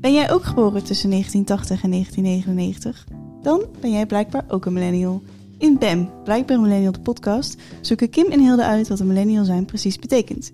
[0.00, 3.06] Ben jij ook geboren tussen 1980 en 1999?
[3.42, 5.22] Dan ben jij blijkbaar ook een millennial.
[5.58, 9.64] In BAM, Blijkbaar Millennial de podcast, zoeken Kim en Hilde uit wat een millennial zijn
[9.64, 10.52] precies betekent.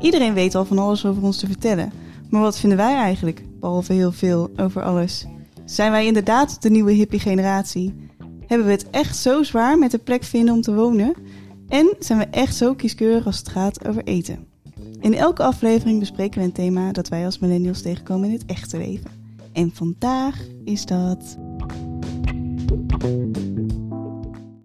[0.00, 1.92] Iedereen weet al van alles over ons te vertellen.
[2.30, 5.26] Maar wat vinden wij eigenlijk, behalve heel veel, over alles?
[5.64, 7.94] Zijn wij inderdaad de nieuwe hippie generatie?
[8.46, 11.14] Hebben we het echt zo zwaar met de plek vinden om te wonen?
[11.68, 14.53] En zijn we echt zo kieskeurig als het gaat over eten?
[15.04, 18.76] In elke aflevering bespreken we een thema dat wij als millennials tegenkomen in het echte
[18.76, 19.10] leven.
[19.52, 21.38] En vandaag is dat.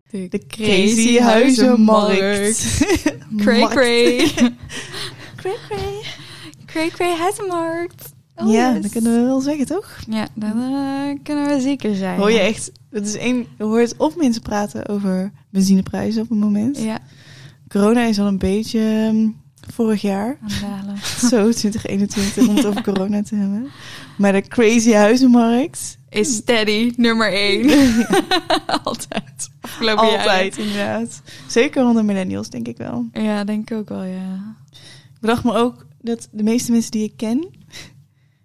[0.09, 2.87] De crazy huizenmarkt.
[3.37, 4.17] Cray cray.
[5.35, 6.03] Cray cray.
[6.65, 8.13] Cray cray huizenmarkt.
[8.35, 8.81] Oh, ja, yes.
[8.81, 9.99] dat kunnen we wel zeggen, toch?
[10.09, 12.19] Ja, dat eh, kunnen we zeker zijn.
[12.19, 16.39] Hoor je echt, het is één, je hoort of mensen praten over benzineprijzen op het
[16.39, 16.77] moment.
[16.77, 16.99] Ja,
[17.67, 19.27] Corona is al een beetje ehm,
[19.73, 20.37] vorig jaar.
[21.29, 23.67] Zo, 2021, om het over corona te hebben.
[24.17, 25.97] Maar de crazy huizenmarkt.
[26.09, 27.69] Is steady nummer één.
[28.83, 29.49] Altijd.
[29.61, 31.21] Afgelopen Altijd, inderdaad.
[31.47, 33.09] Zeker onder millennials, denk ik wel.
[33.11, 34.55] Ja, denk ik ook wel, ja.
[35.13, 37.47] Ik bedacht me ook dat de meeste mensen die ik ken,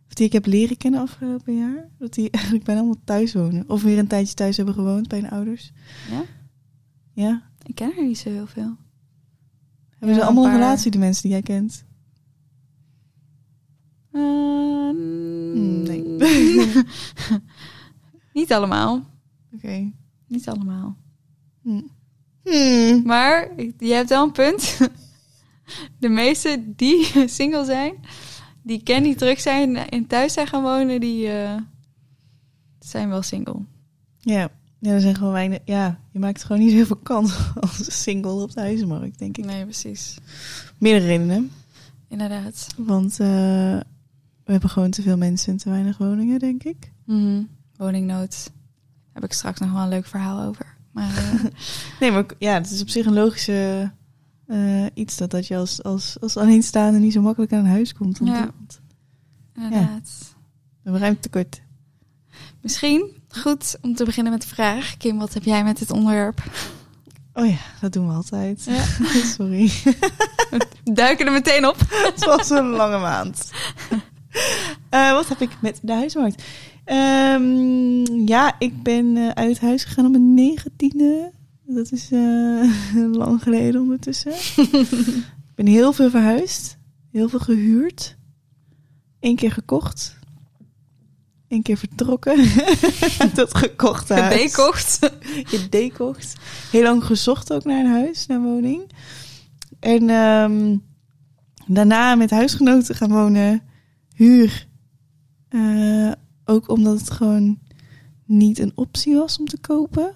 [0.08, 3.64] of die ik heb leren kennen afgelopen jaar, dat die eigenlijk bijna allemaal thuis wonen.
[3.66, 5.72] Of weer een tijdje thuis hebben gewoond bij hun ouders.
[6.10, 6.22] Ja?
[7.12, 7.42] Ja.
[7.66, 8.76] Ik ken er niet zo heel veel.
[10.04, 11.84] Hebben ze allemaal een relatie, de mensen die jij kent?
[14.12, 14.90] Eh,
[15.84, 16.16] nee.
[18.32, 19.04] niet allemaal.
[19.54, 19.92] Oké.
[20.26, 20.96] Niet allemaal.
[21.62, 21.80] Hm.
[22.42, 23.02] Hmm.
[23.04, 24.78] Maar je hebt wel een punt.
[25.98, 27.94] De meeste die single zijn,
[28.62, 31.56] die ken die terug zijn en thuis zijn gaan wonen, die eh,
[32.78, 33.64] zijn wel single.
[34.18, 34.50] Ja.
[34.84, 35.58] Ja, er zijn gewoon weinig.
[35.64, 39.44] Ja, je maakt gewoon niet zoveel kans als single op de huizenmarkt, denk ik.
[39.44, 40.18] Nee, precies.
[40.78, 41.50] Meerdere redenen.
[42.08, 42.66] Inderdaad.
[42.76, 43.26] Want eh,
[44.44, 46.92] we hebben gewoon te veel mensen en te weinig woningen, denk ik.
[47.04, 47.42] Mhm.
[47.76, 48.44] Woningnood.
[48.44, 50.76] Daar heb ik straks nog wel een leuk verhaal over.
[50.90, 51.44] Maar eh,
[52.00, 53.90] Nee, maar ja, het is op zich een logische
[54.46, 57.92] eh, iets dat, dat je als, als, als alleenstaande niet zo makkelijk aan een huis
[57.92, 58.20] komt.
[58.24, 58.50] Ja.
[59.54, 60.34] inderdaad.
[60.68, 61.62] we hebben ruimte tekort.
[62.60, 64.96] Misschien goed om te beginnen met de vraag.
[64.96, 66.42] Kim, wat heb jij met dit onderwerp?
[67.34, 68.64] Oh ja, dat doen we altijd.
[68.64, 68.84] Ja.
[69.36, 69.70] Sorry.
[70.50, 71.76] We duiken er meteen op.
[72.12, 73.50] Het was een lange maand.
[74.88, 76.42] Eh, wat heb ik met de huismarkt?
[76.84, 81.32] Ehm, ja, ik ben eh, uit huis gegaan op mijn negentiende.
[81.66, 82.70] Dat is eh,
[83.22, 84.32] lang geleden ondertussen.
[84.56, 86.76] ik ben heel veel verhuisd.
[87.10, 88.16] Heel veel gehuurd.
[89.20, 90.18] Eén keer gekocht.
[91.54, 92.36] Eén keer vertrokken.
[93.34, 94.40] dat gekochte huis.
[94.40, 94.98] Gedekocht.
[95.50, 96.34] Je dekocht.
[96.70, 98.90] Heel lang gezocht ook naar een huis, naar een woning.
[99.80, 100.76] En ehm,
[101.66, 103.62] daarna met huisgenoten gaan wonen.
[104.14, 104.66] Huur.
[105.48, 106.12] Eh,
[106.44, 107.58] ook omdat het gewoon
[108.24, 110.14] niet een optie was om te kopen.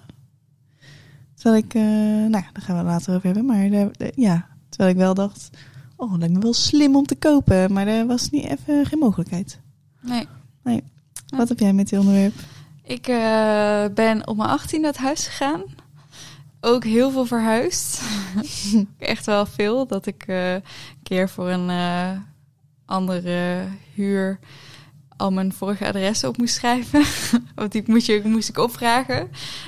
[1.35, 3.45] Terwijl ik, eh, nou ja, daar gaan we het later over hebben.
[3.45, 5.49] Maar daar- ja, terwijl ik wel dacht,
[5.95, 7.73] oh, dat lijkt me wel slim om te kopen.
[7.73, 9.59] Maar er was niet even geen mogelijkheid.
[10.63, 10.83] Nee.
[11.29, 12.33] Wat heb jij met dit onderwerp?
[12.83, 15.63] Ik eh, ben op mijn 18 uit huis gegaan.
[16.61, 18.01] Ook heel veel verhuisd.
[18.97, 19.87] Echt wel veel.
[19.87, 20.63] Dat ik eh, een
[21.03, 22.11] keer voor een eh,
[22.85, 24.39] andere huur
[25.17, 27.03] al mijn vorige adressen op moest schrijven.
[27.55, 29.19] Want die moest, je, moest ik opvragen.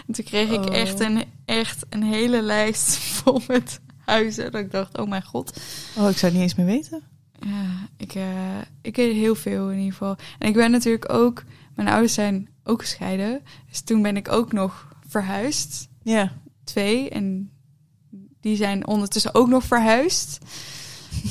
[0.08, 0.76] En toen kreeg ik Oh.
[0.76, 4.52] echt, een, echt een hele lijst vol met huizen.
[4.52, 5.60] Dat ik dacht, oh mijn god.
[5.98, 7.04] Oh, ik zou het niet eens meer weten.
[7.46, 10.18] Ja, ik, eh, ik weet heel veel in ieder geval.
[10.40, 11.44] En ik ben natuurlijk ook...
[11.76, 13.42] Mijn ouders zijn ook gescheiden.
[13.70, 15.90] Dus toen ben ik ook nog verhuisd.
[16.04, 16.32] Ja.
[16.64, 17.10] Twee.
[17.10, 17.52] En
[18.40, 20.38] die zijn ondertussen ook nog verhuisd.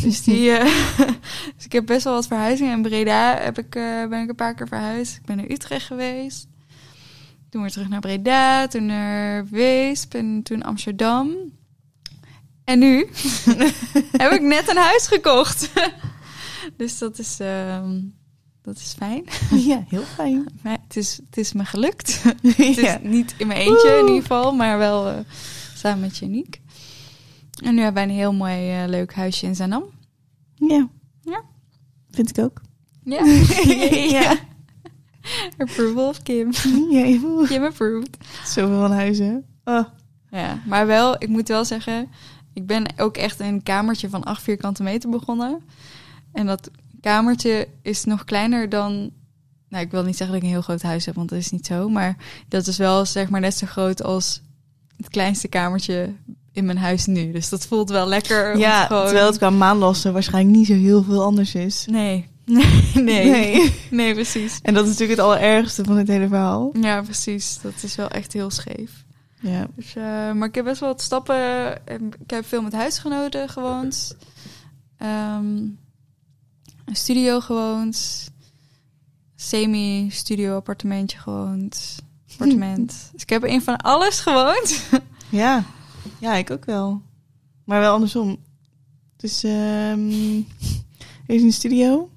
[0.03, 0.65] Dus, die, eh,
[1.57, 2.73] dus ik heb best wel wat verhuizingen.
[2.73, 5.17] In Breda heb ik, eh, ben ik een paar keer verhuisd.
[5.17, 6.49] Ik ben naar Utrecht geweest.
[7.49, 8.67] Toen weer terug naar Breda.
[8.67, 10.15] Toen naar Weesp.
[10.15, 11.29] En toen Amsterdam.
[12.71, 13.09] En nu
[14.23, 15.71] heb ik net een huis gekocht.
[16.77, 18.01] dus dat is, ehm,
[18.63, 19.25] dat is fijn.
[19.71, 20.49] ja, heel fijn.
[20.63, 22.23] Maar het, is, het is me gelukt.
[22.23, 25.19] Het is niet in mijn eentje in ieder geval, maar wel eh,
[25.75, 26.61] samen met Janiek.
[27.65, 29.85] En nu hebben wij een heel mooi eh, leuk huisje in Zanam.
[30.55, 30.89] ja.
[31.23, 31.43] Ja.
[32.11, 32.61] Vind ik ook.
[33.05, 33.25] Ja.
[34.21, 34.37] ja.
[35.59, 36.51] Approval of Kim.
[37.47, 38.17] Kim approved.
[38.45, 39.45] Zoveel van huizen.
[39.65, 39.85] Oh.
[40.31, 42.09] Ja, maar wel, ik moet wel zeggen,
[42.61, 45.61] ik ben ook echt in een kamertje van 8 vierkante meter begonnen.
[46.33, 46.71] En dat
[47.01, 49.11] kamertje is nog kleiner dan.
[49.69, 51.51] Nou, ik wil niet zeggen dat ik een heel groot huis heb, want dat is
[51.51, 51.89] niet zo.
[51.89, 52.17] Maar
[52.49, 54.43] dat is wel zeg maar net zo groot als
[54.97, 56.13] het kleinste kamertje
[56.53, 57.33] in mijn huis nu.
[57.33, 58.59] Dus dat voelt wel lekker.
[58.59, 59.05] Ja, gewoon...
[59.05, 61.87] terwijl het qua maanlasten waarschijnlijk niet zo heel veel anders is.
[61.91, 62.29] Nee,
[62.95, 64.15] Nee, nee, nee.
[64.15, 64.59] precies.
[64.63, 66.71] En dat is natuurlijk het allerergste van het hele verhaal.
[66.81, 67.59] Ja, precies.
[67.63, 69.05] Dat is wel echt heel scheef.
[69.41, 69.67] Ja.
[69.75, 71.73] Dus, eh, maar ik heb best wel wat stappen.
[71.87, 74.17] Ik heb veel met huisgenoten gewoond.
[74.97, 75.57] Ehm,
[76.85, 78.29] een studio gewoond.
[79.35, 81.99] Semi-studio appartementje gewoond.
[82.33, 83.09] Appartement.
[83.13, 84.83] dus ik heb in van alles gewoond.
[85.31, 85.65] Ja.
[86.19, 87.03] Ja, ik ook wel.
[87.65, 88.39] Maar wel andersom.
[89.17, 90.43] Dus ehm
[91.27, 92.11] eerst de studio.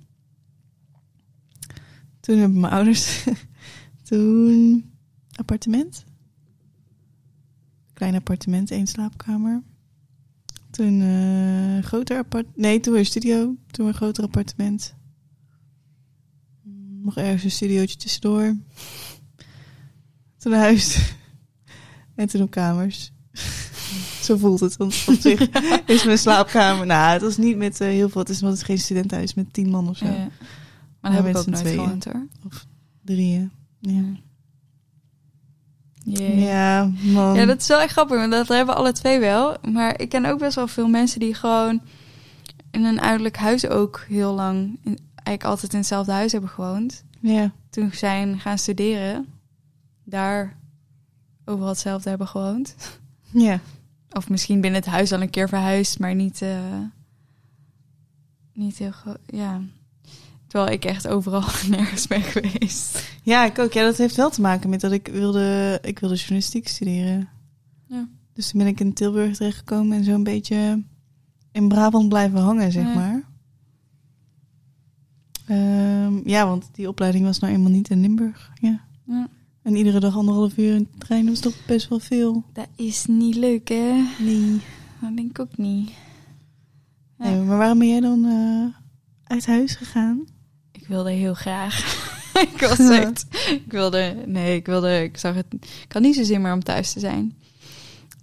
[2.19, 3.25] Toen hebben mijn ouders.
[4.07, 4.91] Toen
[5.35, 6.03] appartement.
[8.03, 9.63] Klein appartement, één slaapkamer.
[10.71, 12.45] Toen eh groter apart.
[12.55, 13.55] Nee, toen weer studio.
[13.71, 14.95] Toen weer groter appartement.
[17.01, 18.55] Nog ergens een studiootje tussendoor.
[20.37, 20.97] Toen een huis.
[22.15, 23.11] En toen op kamers.
[24.25, 24.77] Zo voelt het.
[24.77, 25.49] Want op zich
[25.85, 26.85] is mijn slaapkamer.
[26.85, 28.21] Nou, het was niet met eh, heel veel.
[28.21, 30.05] Het is, want het is geen studentenhuis met tien man of zo.
[30.05, 30.29] Ja.
[31.01, 32.27] Maar dat heb ik ook nooit gewoond hoor.
[33.03, 33.51] Drieën.
[33.79, 34.03] Ja.
[36.03, 37.35] Ja, man.
[37.35, 39.57] Ja, dat is wel echt grappig, want dat hebben we alle twee wel.
[39.71, 41.81] Maar ik ken ook best wel veel mensen die gewoon
[42.71, 47.03] in een ouderlijk huis ook heel lang, in, eigenlijk altijd in hetzelfde huis hebben gewoond.
[47.19, 47.51] Ja.
[47.69, 49.27] Toen zijn gaan studeren,
[50.03, 50.57] daar
[51.45, 52.75] overal hetzelfde hebben gewoond.
[53.31, 53.59] Ja.
[54.09, 56.79] Of misschien binnen het huis al een keer verhuisd, maar niet, eh,
[58.53, 59.19] niet heel groot.
[59.25, 59.61] Ja.
[60.53, 63.09] Terwijl ik echt overal nergens ben geweest.
[63.23, 63.73] Ja, ik ook.
[63.73, 67.29] Ja, dat heeft wel te maken met dat ik wilde, ik wilde journalistiek studeren.
[67.87, 68.07] Ja.
[68.33, 70.83] Dus toen ben ik in Tilburg terechtgekomen en zo'n beetje
[71.51, 72.93] in Brabant blijven hangen, zeg Ja.
[72.93, 73.23] maar.
[75.47, 78.51] Ehm, ja, want die opleiding was nou eenmaal niet in Limburg.
[78.61, 78.81] Ja.
[79.05, 79.27] Ja.
[79.61, 82.43] En iedere dag anderhalf uur in de trein was toch best wel veel.
[82.53, 84.03] Dat is niet leuk, hè?
[84.19, 84.61] Nee.
[85.01, 85.91] Dat denk ik ook niet.
[87.17, 88.75] Nee, maar waarom ben jij dan eh,
[89.23, 90.23] uit huis gegaan?
[90.83, 91.77] Ik wilde heel graag.
[92.53, 93.25] ik was echt.
[93.49, 94.23] Ik wilde.
[94.25, 95.03] Nee, ik wilde.
[95.03, 95.45] Ik zag het.
[95.59, 97.37] Ik had niet zo zin meer om thuis te zijn.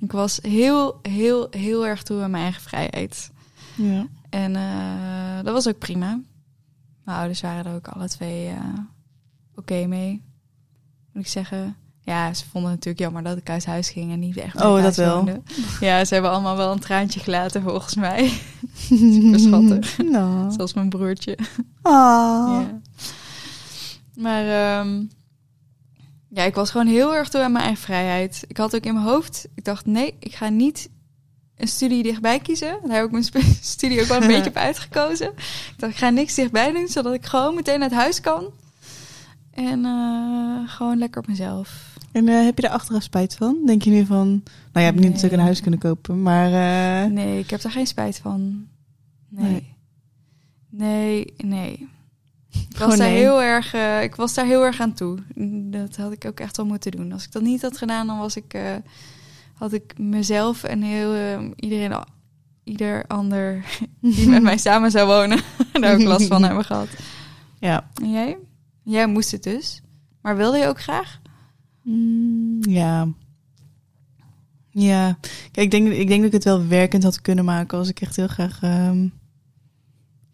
[0.00, 3.30] Ik was heel, heel, heel erg toe aan mijn eigen vrijheid.
[3.76, 4.06] Ja.
[4.30, 6.20] En eh, dat was ook prima.
[7.04, 8.78] Mijn ouders waren er ook alle twee eh,
[9.54, 10.22] oké mee.
[11.12, 11.76] Moet ik zeggen.
[12.10, 14.82] Ja, ze vonden het natuurlijk jammer dat ik uit huis ging en niet echt Oh,
[14.82, 15.14] dat wel.
[15.14, 15.40] woonde.
[15.80, 18.32] Ja, ze hebben allemaal wel een traantje gelaten volgens mij.
[19.44, 19.98] Schattig.
[19.98, 20.52] Nou.
[20.52, 21.38] Zoals mijn broertje.
[21.82, 21.92] Ah.
[22.62, 22.80] Ja.
[24.14, 25.02] Maar ehm,
[26.28, 28.44] ja, ik was gewoon heel erg toe aan mijn eigen vrijheid.
[28.46, 30.88] Ik had ook in mijn hoofd, ik dacht nee, ik ga niet
[31.56, 32.78] een studie dichtbij kiezen.
[32.84, 33.24] Daar heb ik mijn
[33.60, 35.28] studie ook wel een beetje op uitgekozen.
[35.36, 38.44] Ik dacht, ik ga niks dichtbij doen, zodat ik gewoon meteen uit huis kan.
[39.50, 41.89] En eh, gewoon lekker op mezelf.
[42.12, 43.58] En eh, heb je er achteraf spijt van?
[43.66, 44.26] Denk je nu van...
[44.28, 44.42] Nou,
[44.72, 45.08] je hebt niet Nee.
[45.10, 46.46] natuurlijk een huis kunnen kopen, maar...
[47.04, 48.66] eh, Nee, ik heb daar geen spijt van.
[49.28, 49.74] Nee.
[50.70, 51.88] Nee, nee.
[52.70, 53.18] Ik was, daar nee.
[53.18, 55.18] heel erg, eh, ik was daar heel erg aan toe.
[55.70, 57.12] Dat had ik ook echt wel moeten doen.
[57.12, 58.58] Als ik dat niet had gedaan, dan was ik,
[59.54, 62.04] had ik mezelf en heel iedereen,
[62.64, 63.64] ieder ander
[64.00, 65.40] die met mij samen zou wonen,
[65.80, 66.88] daar ook last van hebben gehad.
[67.60, 67.90] Ja.
[68.02, 68.38] En jij?
[68.82, 69.80] Jij moest het dus.
[70.22, 71.20] Maar wilde je ook graag?
[71.82, 73.08] Mm, ja.
[74.70, 75.18] Ja.
[75.50, 78.00] Kijk, ik denk, ik denk dat ik het wel werkend had kunnen maken als ik
[78.00, 79.08] echt heel graag ehm,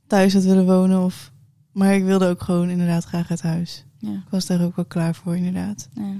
[0.06, 1.04] thuis had willen wonen.
[1.04, 1.32] Of,
[1.72, 3.84] maar ik wilde ook gewoon inderdaad graag uit huis.
[3.98, 4.12] Ja.
[4.12, 5.88] Ik was daar ook wel klaar voor, inderdaad.
[5.94, 6.12] ja.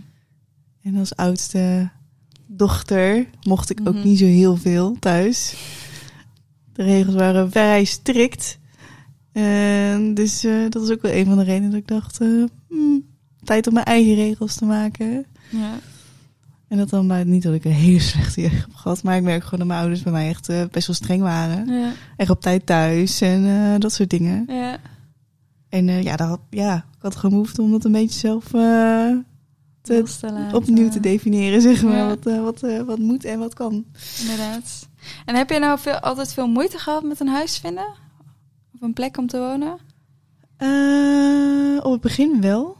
[0.82, 1.90] En als oudste
[2.46, 4.04] dochter mocht ik ook Mhm.
[4.06, 5.54] niet zo heel veel thuis.
[6.72, 8.58] De regels waren vrij strikt.
[9.32, 12.20] En dus eh, dat was ook wel een van de redenen dat ik dacht...
[12.20, 13.04] eh, hmm,
[13.46, 15.26] tijd om mijn eigen regels te maken.
[15.48, 15.78] ja.
[16.68, 19.02] En dat dan bij niet dat ik een hele slechte jeugd heb gehad...
[19.02, 21.80] maar ik merk gewoon dat mijn ouders bij mij echt eh, best wel streng waren.
[21.80, 21.92] Ja.
[22.16, 24.44] Echt op tijd thuis en eh, dat soort dingen.
[24.48, 24.78] ja.
[25.68, 28.44] En eh, ja, had, ja, ik had gewoon behoefte om dat een beetje zelf...
[29.82, 30.04] te,
[30.52, 31.96] opnieuw te definiëren, zeg maar.
[31.96, 32.06] Ja.
[32.06, 33.84] Wat, wat, wat moet en wat kan.
[34.20, 34.88] Inderdaad.
[35.24, 37.88] En heb je nou veel, altijd veel moeite gehad met een huis vinden?
[38.74, 39.72] Of een plek om te wonen?
[41.84, 42.76] Op het begin wel.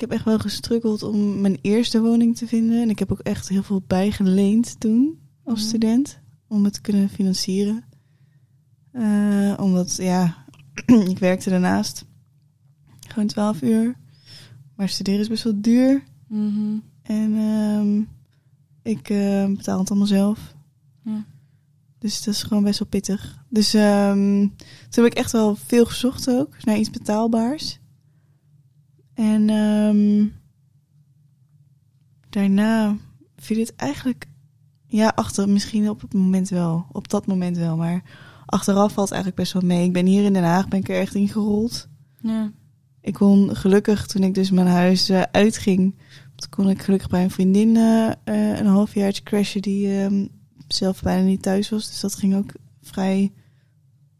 [0.00, 2.82] Ik heb echt wel gestruggeld om mijn eerste woning te vinden.
[2.82, 5.68] En ik heb ook echt heel veel bijgeleend toen als Mhm.
[5.68, 6.18] student.
[6.48, 7.84] Om het te kunnen financieren.
[8.92, 10.44] Eh, omdat, ja,
[11.08, 12.04] ik werkte daarnaast.
[13.08, 13.96] Gewoon 12 uur.
[14.76, 16.04] Maar studeren is best wel duur.
[16.28, 16.78] Mhm.
[17.02, 18.00] En ehm,
[18.82, 20.54] ik eh, betaal het allemaal zelf.
[21.04, 21.24] Ja.
[21.98, 23.44] Dus dat is gewoon best wel pittig.
[23.48, 24.48] Dus ehm,
[24.88, 27.78] toen heb ik echt wel veel gezocht ook naar iets betaalbaars.
[29.20, 30.26] En ehm,
[32.30, 32.96] daarna
[33.36, 34.26] viel het eigenlijk,
[34.86, 38.02] ja, achter misschien op het moment wel, op dat moment wel, maar
[38.46, 39.84] achteraf valt het eigenlijk best wel mee.
[39.84, 41.88] Ik ben hier in Den Haag, ben ik er echt ingerold.
[42.22, 42.52] Ja.
[43.00, 45.94] Ik kon gelukkig, toen ik dus mijn huis eh, uitging,
[46.34, 50.26] toen kon ik gelukkig bij een vriendin eh, een halfjaartje crashen die ehm,
[50.68, 51.86] zelf bijna niet thuis was.
[51.86, 53.32] Dus dat ging ook vrij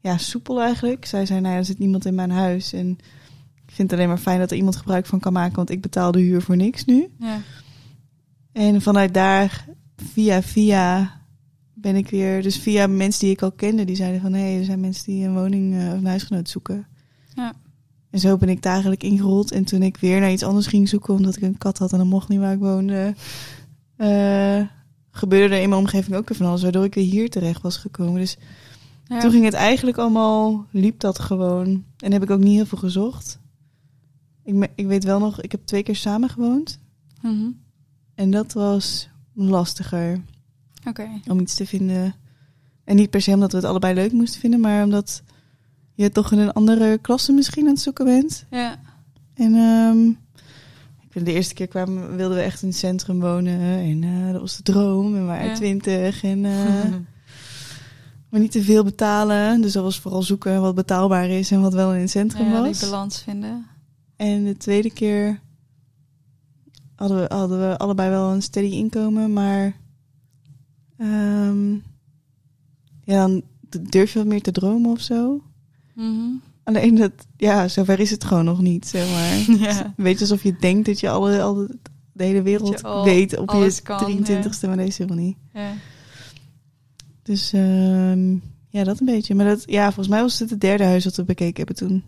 [0.00, 1.04] ja, soepel eigenlijk.
[1.04, 2.73] Zij zei, nou ja, er zit niemand in mijn huis.
[2.73, 2.99] En
[3.71, 5.81] ik vind het alleen maar fijn dat er iemand gebruik van kan maken, want ik
[5.81, 7.09] betaal de huur voor niks nu.
[7.19, 7.41] Ja.
[8.53, 11.12] En vanuit daar, via via,
[11.75, 12.43] ben ik weer...
[12.43, 14.33] Dus via mensen die ik al kende, die zeiden van...
[14.33, 16.87] hé, hey, er zijn mensen die een woning eh, of een huisgenoot zoeken.
[17.35, 17.53] Ja.
[18.11, 19.53] En zo ben ik daar eigenlijk ingerold.
[19.53, 21.99] En toen ik weer naar iets anders ging zoeken, omdat ik een kat had en
[21.99, 23.15] dat mocht niet waar ik woonde...
[23.97, 24.61] eh,
[25.11, 27.77] gebeurde er in mijn omgeving ook weer van alles, waardoor ik weer hier terecht was
[27.77, 28.21] gekomen.
[28.21, 28.37] Dus
[29.05, 29.21] Ja.
[29.21, 31.85] toen ging het eigenlijk allemaal, liep dat gewoon.
[31.99, 33.39] En heb ik ook niet heel veel gezocht.
[34.54, 36.78] Ik, ik weet wel nog, ik heb twee keer samen gewoond.
[37.23, 37.50] Mhm.
[38.14, 40.21] En dat was lastiger
[40.88, 41.09] Oké.
[41.28, 42.14] om iets te vinden.
[42.85, 45.23] En niet per se omdat we het allebei leuk moesten vinden, maar omdat
[45.95, 48.45] je toch in een andere klasse misschien aan het zoeken bent.
[48.50, 48.78] Ja.
[49.35, 50.09] En ehm,
[51.00, 53.61] ik weet, de eerste keer kwamen, wilden we echt in het centrum wonen.
[53.61, 55.14] En eh, dat was de droom.
[55.14, 55.54] En we waren Ja.
[55.54, 56.23] twintig.
[56.23, 56.85] En eh,
[58.30, 59.61] maar niet te veel betalen.
[59.61, 62.50] Dus dat was vooral zoeken wat betaalbaar is en wat wel in het centrum ja,
[62.62, 62.80] die was.
[62.80, 63.66] balans vinden.
[64.21, 65.41] En de tweede keer
[66.95, 69.77] hadden we, hadden we allebei wel een steady inkomen, maar
[70.97, 71.73] ehm,
[73.05, 73.43] ja, dan
[73.81, 75.43] durf je wat meer te dromen of zo.
[75.95, 76.31] Mhm.
[76.62, 79.57] Alleen dat, ja, zover is het gewoon nog niet, zeg maar.
[79.69, 79.95] Ja.
[79.97, 81.79] Weet je, alsof je denkt dat je alle, alle
[82.12, 85.37] de hele wereld al weet op je alles kan, 23ste, maar deze helemaal niet.
[85.53, 85.73] Ja.
[87.23, 88.33] Dus ehm,
[88.69, 89.35] ja, dat een beetje.
[89.35, 92.05] Maar dat, ja, volgens mij was het het derde huis dat we bekeken hebben toen.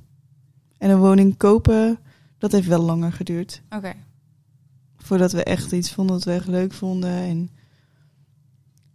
[0.83, 1.99] En een woning kopen,
[2.39, 3.63] dat heeft wel langer geduurd.
[3.71, 3.93] Oké.
[4.97, 7.11] Voordat we echt iets vonden dat we echt leuk vonden.
[7.11, 7.51] En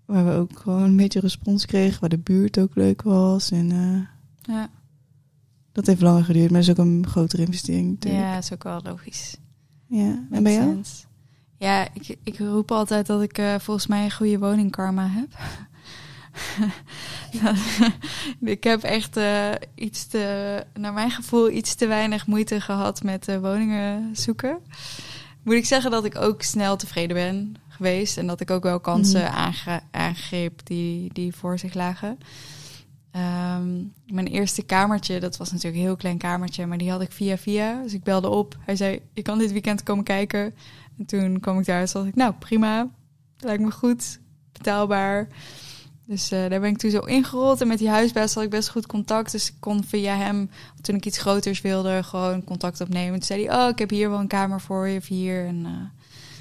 [0.05, 1.99] waar we ook gewoon een beetje respons kregen.
[1.99, 3.51] Waar de buurt ook leuk was.
[3.51, 4.69] En eh, Ja.
[5.71, 6.51] dat heeft langer geduurd.
[6.51, 8.23] Maar dat is ook een grotere investering natuurlijk.
[8.23, 9.37] ja, is ook wel logisch.
[9.85, 10.27] Ja.
[10.31, 10.73] En bij jou?
[10.73, 11.05] sense.
[11.57, 15.27] Ja, ik, ik roep altijd dat ik eh, volgens mij een goede woningkarma heb.
[18.41, 23.27] ik heb echt eh, iets te, naar mijn gevoel, iets te weinig moeite gehad met
[23.27, 24.57] eh, woningen zoeken.
[25.43, 28.79] Moet ik zeggen dat ik ook snel tevreden ben geweest en dat ik ook wel
[28.79, 32.17] kansen aange- aangreep die, die voor zich lagen.
[33.11, 33.75] Ehm,
[34.05, 37.37] mijn eerste kamertje, dat was natuurlijk een heel klein kamertje, maar die had ik via
[37.37, 37.81] via.
[37.81, 38.57] Dus ik belde op.
[38.59, 40.55] Hij zei, je kan dit weekend komen kijken.
[40.97, 42.89] En toen kwam ik daar en zat ik, nou prima,
[43.39, 44.19] lijkt me goed,
[44.51, 45.27] betaalbaar.
[46.07, 47.61] Dus eh, daar ben ik toen zo ingerold.
[47.61, 49.31] En met die huisbaas had ik best goed contact.
[49.31, 50.49] Dus ik kon via hem,
[50.81, 53.13] toen ik iets groters wilde, gewoon contact opnemen.
[53.13, 55.45] Toen zei hij, oh, ik heb hier wel een kamer voor je, of hier.
[55.45, 55.71] En eh,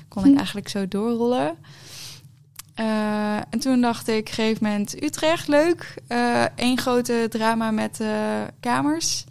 [0.08, 0.36] kon ik Hm.
[0.36, 1.56] eigenlijk zo doorrollen.
[2.74, 5.94] Eh, en toen dacht ik, gegeven moment Utrecht, leuk.
[6.56, 8.00] Eén grote drama met
[8.60, 9.24] kamers.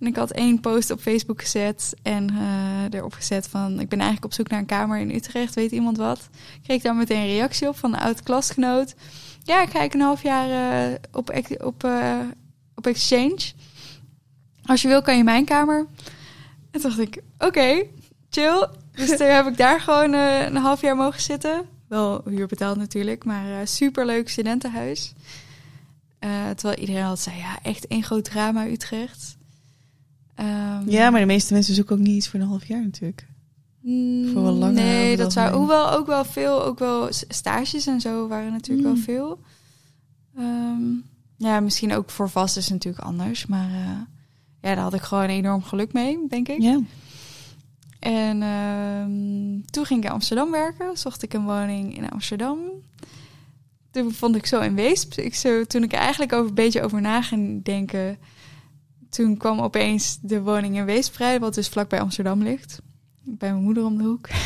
[0.00, 3.80] En ik had één post op Facebook gezet en eh, erop gezet van...
[3.80, 6.28] ik ben eigenlijk op zoek naar een kamer in Utrecht, weet iemand wat?
[6.62, 8.94] Kreeg daar meteen een reactie op van een oud klasgenoot.
[9.50, 12.18] Ja, ik ik een half jaar eh, op, op, eh,
[12.74, 13.52] op exchange.
[14.64, 15.86] Als je wil, kan je mijn kamer.
[16.70, 17.82] En toen dacht ik, oké,
[18.28, 18.68] chill.
[18.92, 21.66] Dus toen heb ik daar gewoon eh, een half jaar mogen zitten.
[21.88, 25.12] Wel huur betaald natuurlijk, maar superleuk studentenhuis.
[26.56, 29.36] Terwijl iedereen altijd zei, ja, echt één groot drama Utrecht.
[30.34, 33.26] Ehm, Ja, maar de meeste mensen zoeken ook niet iets voor een half jaar natuurlijk.
[33.80, 38.00] Mm, Voor wel langer Nee, dat zou hoewel ook wel veel, ook wel stages en
[38.00, 38.94] zo waren natuurlijk Mm.
[38.94, 39.40] wel veel.
[40.36, 40.82] Ehm,
[41.36, 44.00] ja, misschien ook voor vast is natuurlijk anders, maar eh,
[44.60, 46.60] ja, daar had ik gewoon enorm geluk mee, denk ik.
[46.60, 46.80] Ja.
[47.98, 52.58] En ehm, toen ging ik in Amsterdam werken, zocht ik een woning in Amsterdam.
[53.90, 55.14] Toen vond ik zo in Weesp.
[55.14, 58.18] Ik zo, toen ik er eigenlijk over, een beetje over na ging denken,
[59.08, 62.80] toen kwam opeens de woning in Weesp vrij, wat dus vlakbij Amsterdam ligt.
[63.38, 64.28] Bij mijn moeder om de hoek.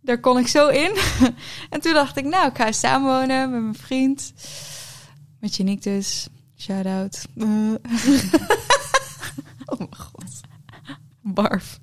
[0.00, 0.96] Daar kon ik zo in.
[1.70, 4.32] en toen dacht ik, nou, ik ga samenwonen met mijn vriend.
[5.40, 6.28] Met Janiek dus.
[6.58, 7.24] Shout-out.
[9.66, 10.40] Oh mijn god.
[11.20, 11.78] Barf.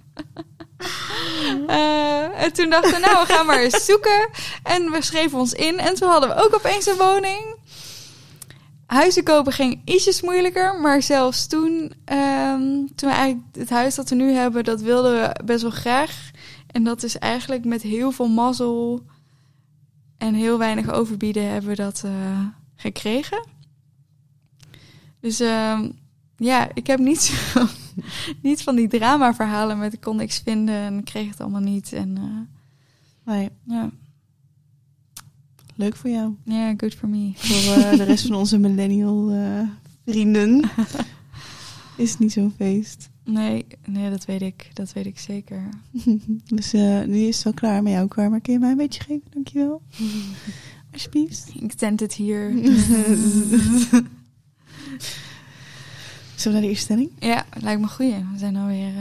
[1.68, 4.30] Eh, en toen dachten we, nou, we gaan maar eens zoeken.
[4.64, 5.80] En we schreven ons in.
[5.80, 7.56] En toen hadden we ook opeens een woning.
[8.92, 10.80] Huizen kopen ging ietsjes moeilijker.
[10.80, 12.62] Maar zelfs toen, ehm,
[12.96, 16.32] toen we eigenlijk het huis dat we nu hebben, dat wilden we best wel graag.
[16.68, 19.06] En dat is eigenlijk met heel veel mazzel
[20.18, 22.46] en heel weinig overbieden hebben we dat eh,
[22.76, 23.48] gekregen.
[25.20, 25.92] Dus ehm,
[26.38, 27.22] ja, ik heb niet
[27.54, 27.66] zo
[28.42, 31.94] niet van die drama-verhalen met ik kon niks vinden en kreeg het allemaal niet.
[31.94, 33.50] En eh, Nee.
[33.64, 33.90] ja.
[35.82, 36.36] Leuk voor jou.
[36.44, 37.32] Ja, good for me.
[37.36, 39.60] Voor eh, de rest van onze millennial eh,
[40.06, 40.62] vrienden
[41.98, 43.10] is het niet zo'n feest.
[43.24, 44.70] Nee, nee, dat weet ik.
[44.74, 45.70] Dat weet ik zeker.
[46.56, 48.30] Dus eh, nu is het wel klaar met jou klaar.
[48.30, 49.24] Maar kun je mij een beetje geven?
[49.30, 49.82] Dankjewel.
[50.94, 51.52] Alsjeblieft.
[51.60, 52.52] Ik tent het hier.
[56.36, 57.10] Zullen we naar de eerste stelling?
[57.20, 58.06] Ja, lijkt me goed.
[58.06, 58.94] We zijn alweer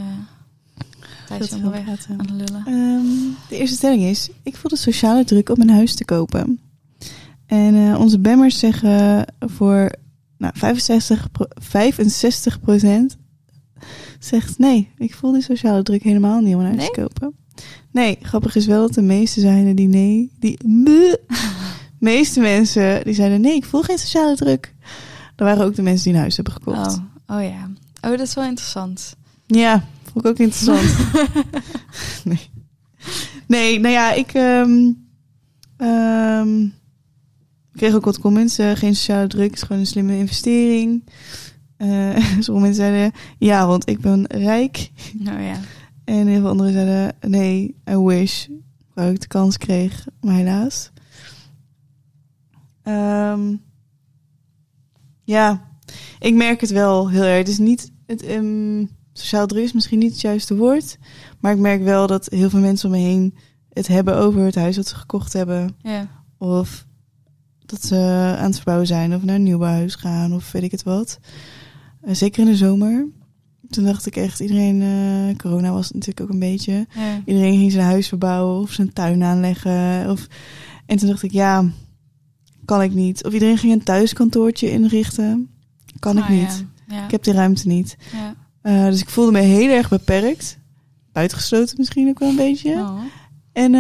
[1.31, 2.63] uh, onderweg aan het lullen.
[2.67, 6.61] Ehm, de eerste stelling is: Ik voel de sociale druk om een huis te kopen.
[7.51, 9.93] En eh, onze bammers zeggen voor
[10.39, 12.59] nou, 65, pro- 65
[14.19, 14.91] zegt nee.
[14.99, 16.91] Ik voel die sociale druk helemaal niet om een huis Nee?
[16.91, 17.35] te kopen.
[17.93, 20.33] Nee, grappig is wel dat de meeste zeiden die nee.
[20.39, 21.21] Die de
[21.99, 24.75] meeste mensen die zeiden nee, ik voel geen sociale druk.
[25.37, 26.97] Er waren ook de mensen die een huis hebben gekocht.
[27.27, 27.71] Oh, oh ja.
[28.01, 29.17] Oh, dat is wel interessant.
[29.47, 30.97] Ja, vond ik ook interessant.
[32.25, 32.51] nee.
[33.47, 34.93] Nee, nou ja, ik ehm,
[35.77, 36.67] ehm,
[37.73, 38.59] ik kreeg ook wat comments.
[38.59, 41.05] eh, geen sociale druk, is gewoon een slimme investering.
[42.41, 44.91] Sommige mensen zeiden, ja, want ik ben rijk.
[45.19, 45.57] Nou ja.
[46.05, 48.47] En heel veel anderen zeiden, nee, I wish.
[48.95, 50.91] Waar ik de kans kreeg, maar helaas.
[52.83, 53.55] Ehm,
[55.25, 55.69] ja,
[56.19, 57.39] ik merk het wel heel erg.
[57.39, 60.99] Het is niet, het, ehm, sociaal druk is misschien niet het juiste woord.
[61.41, 63.35] Maar ik merk wel dat heel veel mensen om me heen
[63.73, 65.77] het hebben over het huis dat ze gekocht hebben.
[65.83, 66.09] Ja.
[66.39, 66.87] Of
[67.71, 67.97] dat ze
[68.39, 71.19] aan het verbouwen zijn of naar een nieuwbouwhuis gaan of weet ik het wat.
[72.03, 73.07] Eh, zeker in de zomer.
[73.69, 76.87] Toen dacht ik echt, iedereen, eh, corona was het natuurlijk ook een beetje.
[76.95, 77.23] ja.
[77.25, 80.11] Iedereen ging zijn huis verbouwen of zijn tuin aanleggen.
[80.11, 80.27] Of...
[80.87, 81.65] En toen dacht ik, ja,
[82.65, 83.25] kan ik niet.
[83.25, 85.51] Of iedereen ging een thuiskantoortje inrichten.
[85.99, 86.65] Kan ik Ah, niet.
[86.87, 86.97] Ja.
[86.97, 87.05] Ja.
[87.05, 87.97] Ik heb die ruimte niet.
[88.13, 88.35] ja.
[88.63, 90.59] Eh, dus ik voelde me heel erg beperkt.
[91.13, 92.73] Buitengesloten misschien ook wel een beetje.
[92.75, 93.01] Oh.
[93.53, 93.73] En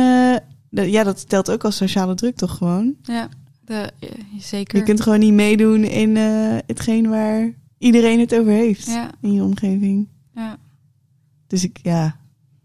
[0.70, 2.94] ja, dat telt ook als sociale druk toch gewoon.
[3.02, 3.28] Ja.
[3.70, 4.08] De, ja,
[4.40, 4.78] zeker.
[4.78, 9.10] Je kunt gewoon niet meedoen in eh, hetgeen waar iedereen het over heeft Ja.
[9.20, 10.08] in je omgeving.
[10.34, 10.58] Ja.
[11.46, 12.16] Dus ik, ja,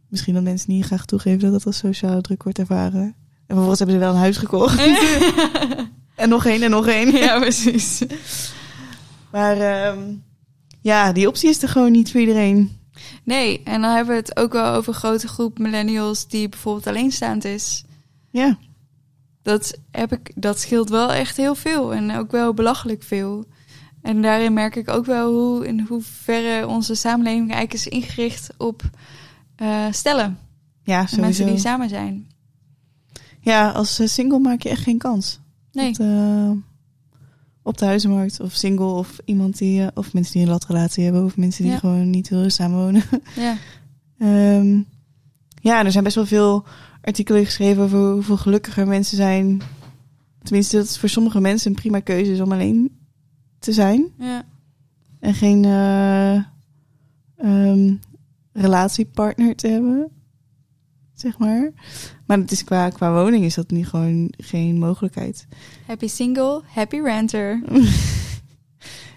[0.10, 3.02] misschien dat mensen niet graag toegeven dat dat als sociale druk wordt ervaren.
[3.02, 3.16] En
[3.48, 4.80] vervolgens hebben ze wel een huis gekocht.
[6.16, 7.12] en nog één en nog één.
[7.12, 8.02] ja, precies.
[9.32, 10.00] Maar ehm,
[10.82, 12.78] ja, die optie is er gewoon niet voor iedereen.
[13.24, 16.88] Nee, en dan hebben we het ook wel over een grote groep millennials die bijvoorbeeld
[16.88, 17.84] alleenstaand is.
[18.32, 18.58] Ja,
[19.46, 23.46] Dat, heb ik, dat scheelt wel echt heel veel en ook wel belachelijk veel.
[24.02, 28.82] En daarin merk ik ook wel hoe in hoeverre onze samenleving eigenlijk is ingericht op
[29.56, 30.38] eh, stellen.
[30.84, 32.28] ja En mensen die samen zijn.
[33.40, 35.40] Ja, als eh, single maak je echt geen kans.
[35.72, 35.90] Nee.
[35.90, 36.58] Op, de,
[37.64, 38.40] op de huizenmarkt.
[38.40, 39.82] Of single of iemand die...
[39.82, 41.24] eh, of mensen die een latrelatie hebben.
[41.24, 41.78] Of mensen die Ja.
[41.80, 43.04] gewoon niet willen samenwonen.
[43.36, 43.56] Ja,
[44.18, 44.80] Ehm,
[45.62, 46.66] ja, er zijn best wel veel
[47.06, 49.62] artikelen geschreven over hoeveel gelukkiger mensen zijn.
[50.44, 52.98] Tenminste, dat het voor sommige mensen een prima keuze is om alleen
[53.60, 54.06] te zijn.
[54.18, 54.46] ja,
[55.20, 56.36] En geen eh,
[57.36, 57.94] ehm,
[58.54, 60.12] relatiepartner te hebben.
[61.14, 61.72] Zeg maar.
[62.26, 65.48] Maar het is qua, qua woning is dat nu gewoon geen mogelijkheid.
[65.88, 67.62] happy single, happy renter.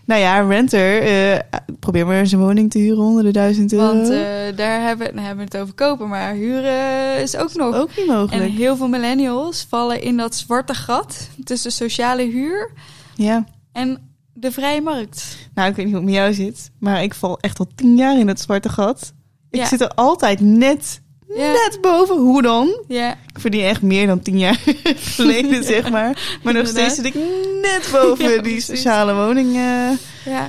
[0.09, 1.03] Nou ja, renter.
[1.03, 3.87] eh, probeer maar eens een woning te huren onder de duizend euro.
[3.87, 4.19] Want eh,
[4.57, 7.75] daar hebben, nou hebben we het over kopen, maar huren is ook nog.
[7.75, 8.33] Ook niet mogelijk.
[8.45, 12.71] En heel veel millennials vallen in dat zwarte gat tussen sociale huur
[13.15, 13.45] Ja.
[13.73, 13.99] en
[14.33, 15.37] de vrije markt.
[15.55, 16.71] Nou, ik weet niet hoe het met jou zit.
[16.79, 19.13] Maar ik val echt al tien jaar in dat zwarte gat.
[19.51, 19.67] Ik Ja.
[19.67, 21.01] zit er altijd net,
[21.37, 21.53] Ja.
[21.53, 22.17] net boven.
[22.17, 22.85] Hoe dan?
[22.89, 24.61] Ja, Ik verdien echt meer dan tien jaar
[25.17, 26.39] geleden, zeg maar.
[26.43, 27.15] Maar nog steeds zit ik
[27.63, 29.49] net boven Ja, die sociale woning.
[29.57, 29.91] eh.
[30.25, 30.49] ja,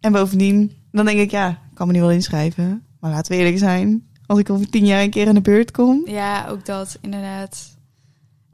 [0.00, 2.84] En bovendien, dan denk ik, ja, ik kan me nu wel inschrijven.
[3.00, 4.08] Maar laten we eerlijk zijn.
[4.26, 6.02] Als ik over tien jaar een keer in de beurt kom.
[6.04, 7.78] ja, ook dat inderdaad.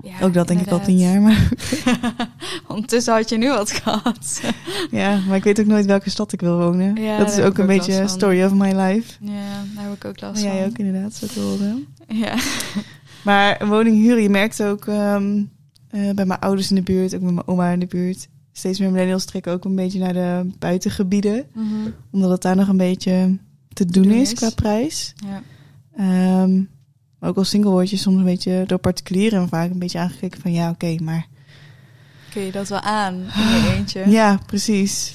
[0.07, 1.21] Ja, ook dat denk ik al tien jaar.
[1.21, 1.49] Maar,
[2.69, 4.41] Ondertussen had je nu wat gehad.
[4.91, 6.97] ja, maar ik weet ook nooit welke stad ik wil wonen.
[6.97, 9.13] Ja, dat is ook een ook beetje story of my life.
[9.21, 10.55] ja, daar heb ik ook last van.
[10.55, 11.87] jij ook inderdaad, zo te horen.
[12.09, 12.35] Ja.
[13.25, 15.43] Maar een woning huren, je merkt ook ehm,
[15.91, 18.29] eh, bij mijn ouders in de buurt, ook bij mijn oma in de buurt.
[18.53, 21.47] Steeds meer millennials trekken ook een beetje naar de buitengebieden.
[21.55, 21.91] Mhm.
[22.11, 23.39] Omdat het daar nog een beetje
[23.73, 24.39] te doen, doen is is.
[24.39, 25.15] qua prijs.
[25.17, 25.43] ja.
[25.97, 26.63] Ehm,
[27.19, 30.41] maar ook als single word je soms een beetje door particulieren vaak een beetje aangekeken
[30.41, 31.27] van ja, oké, maar...
[32.31, 34.09] Kun je dat wel aan in je eentje?
[34.19, 35.15] Ja, precies.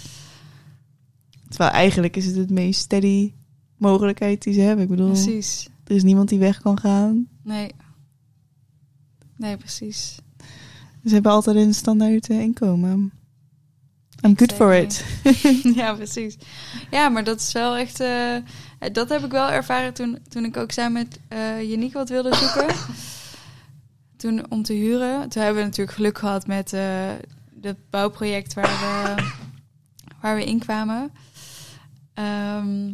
[1.49, 3.33] Terwijl eigenlijk is het het meest steady
[3.77, 4.83] mogelijkheid die ze hebben.
[4.83, 5.69] Ik bedoel, Precies.
[5.83, 7.27] er is niemand die weg kan gaan.
[7.43, 7.71] Nee.
[9.37, 10.17] Nee, precies.
[11.05, 13.11] Ze hebben altijd een standaard eh, inkomen.
[14.25, 15.05] I'm good for it.
[15.75, 16.37] ja, precies.
[16.91, 17.99] Ja, maar dat is wel echt...
[17.99, 18.35] eh,
[18.91, 22.35] dat heb ik wel ervaren toen, toen ik ook samen met eh Janiek wat wilde
[22.35, 22.75] zoeken.
[24.17, 25.29] toen om te huren.
[25.29, 27.11] Toen hebben we natuurlijk geluk gehad met eh
[27.61, 29.23] het bouwproject waar we,
[30.21, 31.11] waar we in kwamen.
[32.13, 32.91] Ehm,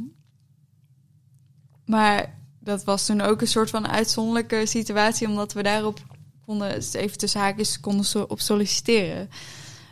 [1.86, 6.00] maar dat was toen ook een soort van uitzonderlijke situatie, omdat we daarop
[6.46, 9.30] konden, even tussen haakjes, konden so- op solliciteren.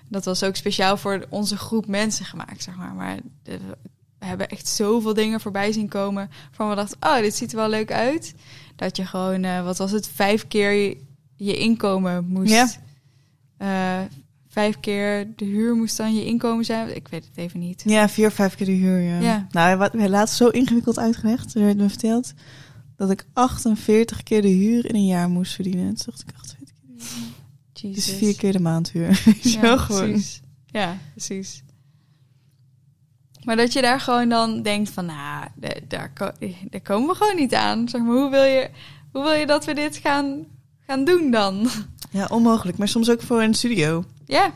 [0.08, 2.94] Dat was ook speciaal voor onze groep mensen gemaakt, zeg maar.
[2.94, 3.60] Maar de-
[4.26, 6.30] we hebben echt zoveel dingen voorbij zien komen.
[6.52, 8.34] Van we dachten, oh, dit ziet er wel leuk uit.
[8.76, 10.98] Dat je gewoon, eh, wat was het, vijf keer je,
[11.36, 12.52] je inkomen moest.
[12.52, 12.70] Ja.
[13.58, 14.06] Eh,
[14.48, 16.96] vijf keer de huur moest dan je inkomen zijn.
[16.96, 17.84] Ik weet het even niet.
[17.86, 19.20] Ja, vier of vijf keer de huur, ja.
[19.20, 19.48] Ja.
[19.52, 21.56] Nou, wat hij laatst zo ingewikkeld uitgelegd.
[21.56, 22.34] Er werd me verteld
[22.96, 25.96] dat ik 48 keer de huur in een jaar moest verdienen.
[25.96, 27.96] Toen dacht ik 48 keer de huur.
[27.96, 29.16] Dus vier keer de maandhuur.
[29.42, 30.02] Zo Ja, gewoon.
[30.12, 30.42] precies.
[30.66, 31.64] Ja, precies.
[33.46, 36.12] Maar dat je daar gewoon dan denkt van, nou, da- daar,
[36.70, 37.90] daar komen we gewoon niet aan.
[37.90, 38.70] Zeg maar, hoe wil je,
[39.12, 40.46] hoe wil je dat we dit gaan,
[40.88, 41.68] gaan doen dan?
[42.12, 42.78] Ja, onmogelijk.
[42.78, 44.04] Maar soms ook voor een studio.
[44.26, 44.52] ja,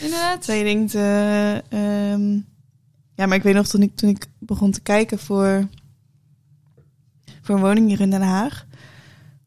[0.00, 0.46] inderdaad.
[0.46, 0.94] Dat je denkt...
[0.94, 1.54] eh,
[2.12, 2.32] ehm,
[3.14, 5.68] ja, maar ik weet nog toen ik, toen ik begon te kijken voor,
[7.42, 8.66] voor een woning hier in Den Haag.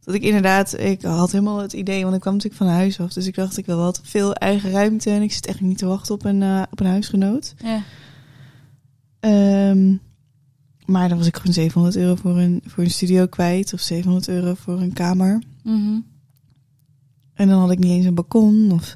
[0.03, 0.79] Dat ik inderdaad...
[0.79, 3.13] Ik had helemaal het idee, want ik kwam natuurlijk van huis af.
[3.13, 5.09] Dus ik dacht, ik wil wat veel eigen ruimte.
[5.09, 7.53] En ik zit echt niet te wachten op een, eh, op een huisgenoot.
[7.63, 7.81] Ja,
[9.23, 9.95] Ehm,
[10.85, 13.73] maar dan was ik gewoon 700 euro voor een, voor een studio kwijt.
[13.73, 15.41] Of 700 euro voor een kamer.
[15.63, 15.99] Mhm.
[17.33, 18.71] En dan had ik niet eens een balkon.
[18.71, 18.95] Of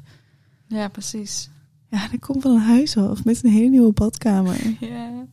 [0.66, 1.50] ja precies.
[1.90, 4.56] ja, en ik kom van een huis af met een hele nieuwe badkamer.
[4.80, 5.26] Ja,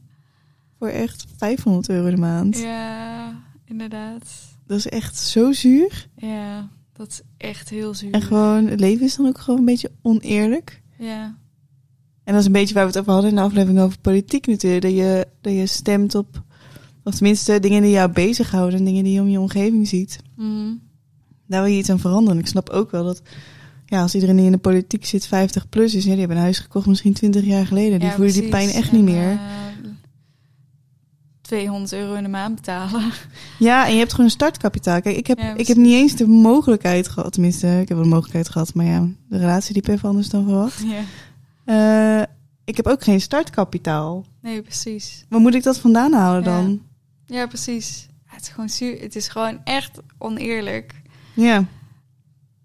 [0.80, 2.58] Voor echt 500 euro de maand.
[2.58, 3.34] ja,
[3.66, 4.30] inderdaad.
[4.68, 6.08] Dat is echt zo zuur.
[6.16, 8.12] Ja, dat is echt heel zuur.
[8.12, 10.82] En gewoon, het leven is dan ook gewoon een beetje oneerlijk.
[10.98, 11.38] Ja,
[12.26, 14.48] En dat is een beetje waar we het over hadden in de aflevering over politiek
[14.48, 14.82] natuurlijk.
[14.82, 16.42] Dat je, dat je stemt op,
[17.04, 18.80] of tenminste dingen die jou bezighouden.
[18.80, 20.20] En dingen die je om je omgeving ziet.
[20.36, 20.74] Mhm.
[21.48, 22.40] Daar wil je iets aan veranderen.
[22.40, 23.22] Ik snap ook wel dat,
[23.86, 26.04] ja, als iedereen die in de politiek zit 50 plus is.
[26.04, 28.00] Ja, die hebben een huis gekocht misschien 20 jaar geleden.
[28.00, 29.32] Die Ja, voelen die pijn echt En, niet meer.
[29.32, 29.38] eh,
[31.42, 33.02] 200 euro in de maand betalen.
[33.60, 35.02] Ja, en je hebt gewoon een startkapitaal.
[35.02, 37.32] Kijk, ik heb, Ja, ik heb niet eens de mogelijkheid gehad.
[37.34, 38.74] Tenminste, ik heb wel de mogelijkheid gehad.
[38.74, 40.82] Maar ja, de relatie liep even anders dan verwacht.
[40.86, 41.02] ja.
[41.66, 42.22] Eh,
[42.66, 44.26] ik heb ook geen startkapitaal.
[44.42, 45.26] Nee, precies.
[45.30, 46.46] Waar moet ik dat vandaan halen Ja.
[46.62, 46.82] dan?
[47.26, 48.08] Ja, precies.
[48.26, 49.00] Het is gewoon zuur.
[49.02, 51.02] Het is gewoon echt oneerlijk.
[51.34, 51.66] Ja.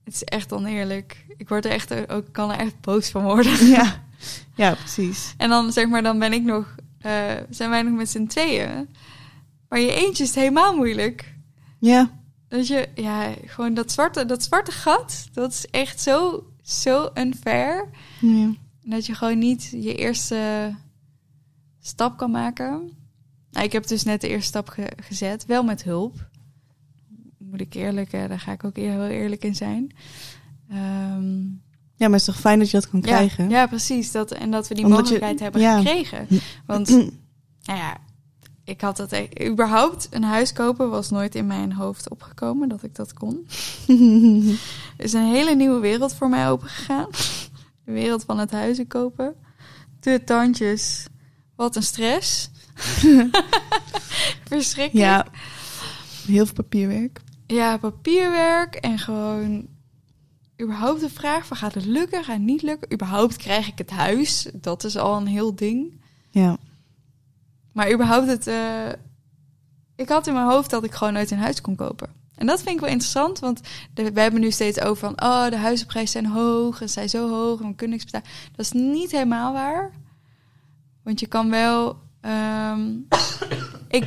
[0.05, 1.25] Het is echt oneerlijk.
[1.37, 3.67] Ik word er echt ook kan er echt boos van worden.
[3.77, 4.03] Ja,
[4.55, 5.35] ja precies.
[5.37, 8.89] En dan zeg maar, dan ben ik nog, eh, zijn wij nog met z'n tweeën.
[9.69, 11.35] Maar je eentje is helemaal moeilijk.
[11.79, 12.11] Ja,
[12.49, 17.89] Dat je, ja, gewoon dat zwarte, dat zwarte gat, dat is echt zo, zo unfair.
[18.21, 18.51] ja.
[18.91, 20.75] Dat je gewoon niet je eerste
[21.81, 22.91] stap kan maken.
[23.51, 26.29] Nou, ik heb dus net de eerste stap ge- gezet, wel met hulp.
[27.39, 29.95] Moet ik eerlijk, eh, daar ga ik ook heel eerlijk in zijn.
[30.69, 31.41] Ehm,
[31.95, 33.49] ja, maar het is toch fijn dat je dat kan ja, krijgen?
[33.51, 34.13] ja, precies.
[34.13, 35.77] Dat, en dat we die Omdat je- mogelijkheid hebben ja.
[35.77, 36.27] gekregen.
[36.67, 36.89] Want,
[37.67, 37.97] nou ja,
[38.65, 39.13] ik had dat...
[39.13, 43.47] e- überhaupt een huis kopen was nooit in mijn hoofd opgekomen dat ik dat kon.
[44.97, 47.07] Is een hele nieuwe wereld voor mij opengegaan.
[47.85, 49.35] De wereld van het huizen kopen.
[50.01, 51.07] De tandjes.
[51.57, 52.51] Wat een stress.
[54.45, 55.07] Verschrikkelijk.
[55.07, 55.27] ja,
[56.27, 57.21] heel veel papierwerk.
[57.47, 59.67] Ja, papierwerk en gewoon
[60.63, 62.93] überhaupt de vraag van gaat het lukken, gaat het niet lukken?
[62.93, 64.51] Überhaupt krijg ik het huis?
[64.55, 66.01] Dat is al een heel ding.
[66.31, 66.57] Ja,
[67.73, 68.47] Maar überhaupt het...
[68.47, 68.89] eh,
[69.97, 72.09] ik had in mijn hoofd dat ik gewoon nooit een huis kon kopen.
[72.41, 73.61] En dat vind ik wel interessant, want
[73.95, 75.23] de, we hebben nu steeds over van...
[75.23, 78.37] oh, de huizenprijzen zijn hoog en zijn zo hoog en we kunnen niks betalen.
[78.57, 79.91] Dat is niet helemaal waar.
[81.03, 81.99] Want je kan wel...
[82.21, 82.89] ehm,
[83.99, 84.05] ik,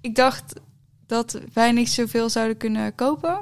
[0.00, 0.60] ik dacht
[1.06, 3.38] dat wij niet zoveel zouden kunnen kopen.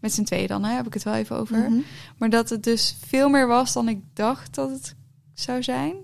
[0.00, 1.58] Met z'n tweeën dan, hè, heb ik het wel even over.
[1.58, 1.80] Mhm.
[2.18, 4.94] Maar dat het dus veel meer was dan ik dacht dat het
[5.34, 5.94] zou zijn.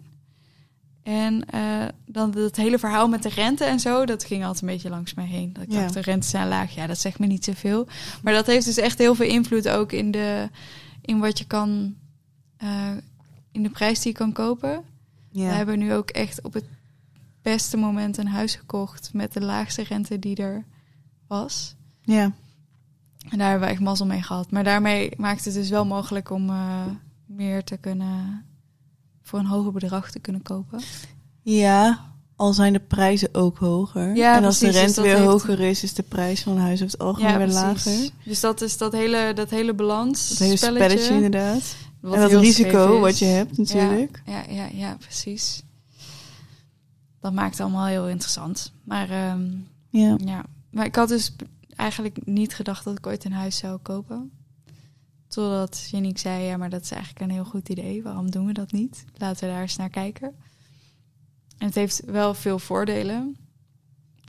[1.11, 4.68] En eh, dan dat hele verhaal met de rente en zo, dat ging altijd een
[4.68, 5.53] beetje langs mij heen.
[5.53, 5.81] Dat ik Ja.
[5.81, 6.75] dacht, de rente zijn laag.
[6.75, 7.87] Ja, dat zegt me niet zoveel.
[8.23, 10.49] Maar dat heeft dus echt heel veel invloed ook in, de,
[11.01, 11.94] in wat je kan,
[12.57, 12.90] eh,
[13.53, 14.83] in de prijs die je kan kopen.
[15.33, 15.51] We ja.
[15.51, 16.64] hebben nu ook echt op het
[17.42, 20.64] beste moment een huis gekocht met de laagste rente die er
[21.27, 21.75] was.
[22.03, 22.33] ja.
[23.29, 24.51] En daar hebben we echt mazzel mee gehad.
[24.51, 26.85] Maar daarmee maakt het dus wel mogelijk om eh,
[27.27, 28.44] meer te kunnen...
[29.22, 30.80] voor een hoger bedrag te kunnen kopen.
[31.42, 34.16] Ja, al zijn de prijzen ook hoger.
[34.16, 36.52] Ja, en als de precies, dus rente weer heeft- hoger is, is de prijs van
[36.52, 38.09] een huis over het algemeen weer lager.
[38.24, 40.28] Dus dat is dat hele, dat hele balans.
[40.28, 41.76] Dat hele spelletje, inderdaad.
[42.00, 44.22] wat en dat risico wat je hebt natuurlijk.
[44.26, 45.62] Ja, ja, ja, ja, precies.
[47.20, 48.72] Dat maakt het allemaal heel interessant.
[48.85, 49.48] Maar ehm,
[49.90, 50.16] Ja.
[50.24, 51.33] ja, maar ik had dus
[51.76, 54.30] eigenlijk niet gedacht dat ik ooit een huis zou kopen.
[55.31, 58.03] Totdat Janiek zei, ja, maar dat is eigenlijk een heel goed idee.
[58.03, 59.05] Waarom doen we dat niet?
[59.16, 60.35] Laten we daar eens naar kijken.
[61.59, 63.37] En het heeft wel veel voordelen.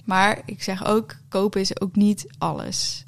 [0.05, 3.03] Maar ik zeg ook, kopen is ook niet alles.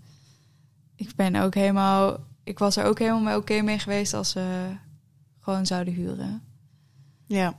[0.96, 4.76] Ik ben ook helemaal, ik was er ook helemaal mee oké mee geweest als ze
[5.40, 6.44] gewoon zouden huren.
[7.26, 7.58] Ja.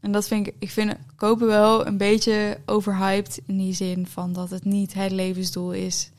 [0.00, 4.32] En dat vind ik, ik vind kopen wel een beetje overhyped in die zin van
[4.32, 6.10] dat het niet het levensdoel is,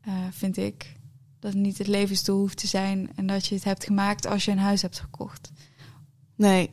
[0.00, 0.98] eh, vind ik.
[1.40, 4.44] Dat het niet het levensdoel hoeft te zijn en dat je het hebt gemaakt als
[4.44, 5.50] je een huis hebt gekocht.
[6.36, 6.70] Nee.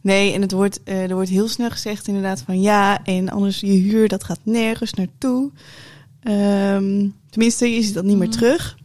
[0.00, 3.60] Nee, en het wordt, eh, er wordt heel snel gezegd inderdaad van ja, en anders
[3.60, 5.50] je huur, dat gaat nergens naartoe.
[6.20, 8.36] Ehm, tenminste, je ziet dat niet meer Mhm.
[8.36, 8.76] terug.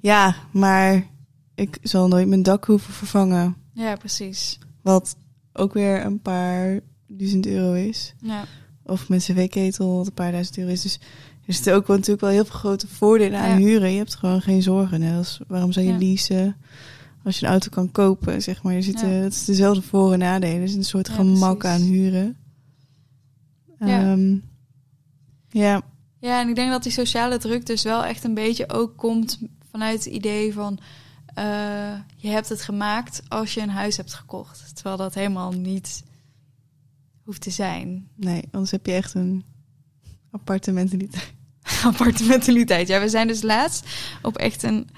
[0.00, 1.06] Ja, maar
[1.54, 3.56] ik zal nooit mijn dak hoeven vervangen.
[3.72, 4.58] Ja, precies.
[4.82, 5.16] Wat
[5.52, 8.14] ook weer een paar duizend euro is.
[8.20, 8.44] Ja,
[8.88, 10.82] Of mijn cv-ketel wat een paar duizend euro is.
[10.82, 10.98] Dus
[11.46, 13.66] er zitten ook wel, natuurlijk wel heel veel grote voordelen aan Ja.
[13.66, 13.90] huren.
[13.90, 15.16] Je hebt gewoon geen zorgen.
[15.16, 15.98] Als, waarom zou je Ja.
[15.98, 16.56] leasen
[17.24, 18.42] als je een auto kan kopen?
[18.42, 18.74] Zeg maar.
[18.74, 19.14] Er zitten, Ja.
[19.22, 20.56] Het is dezelfde voor- en nadelen.
[20.56, 21.80] Er is een soort gemak precies.
[21.80, 22.36] aan huren.
[23.78, 24.00] Ja.
[24.12, 24.36] Ehm,
[25.48, 25.82] ja.
[26.20, 29.38] Ja, en ik denk dat die sociale druk dus wel echt een beetje ook komt
[29.70, 30.78] vanuit het idee van
[31.34, 31.44] eh,
[32.16, 34.74] je hebt het gemaakt als je een huis hebt gekocht.
[34.74, 36.02] Terwijl dat helemaal niet
[37.24, 38.08] hoeft te zijn.
[38.14, 39.44] nee, anders heb je echt een
[40.30, 41.34] appartementaliteit.
[41.84, 42.88] Appartementaliteit.
[42.88, 43.86] Ja, we zijn dus laatst
[44.22, 44.88] op echt een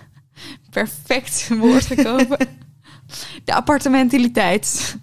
[0.70, 2.38] perfect woord gekomen.
[3.44, 4.96] De appartementaliteit.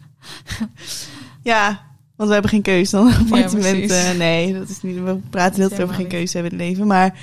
[1.44, 3.62] Ja, want we hebben geen keuze dan een appartement.
[3.88, 3.92] precies.
[3.92, 5.04] eh, nee, dat is niet.
[5.04, 6.88] We praten heel veel over geen keuze hebben in het leven.
[6.88, 7.20] Maar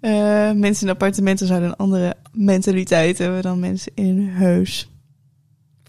[0.00, 0.10] eh,
[0.52, 4.88] mensen in appartementen zouden een andere mentaliteit hebben dan mensen in een huis.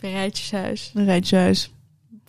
[0.02, 0.92] Een rijtjeshuis.
[0.94, 1.72] Een rijtjeshuis.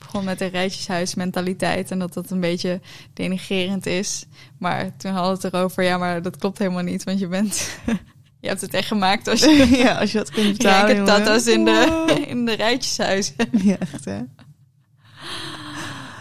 [0.06, 2.80] Begon met een rijtjeshuismentaliteit en dat dat een beetje
[3.12, 4.26] denigerend is.
[4.58, 7.78] Maar toen hadden we het erover, ja, maar dat klopt helemaal niet, want je bent,
[8.40, 10.96] je hebt het echt gemaakt als je ja, als je dat kunt betalen.
[10.96, 11.06] jongen.
[11.06, 13.34] tata's in de, in de rijtjeshuizen.
[13.50, 14.20] Ja, echt hè.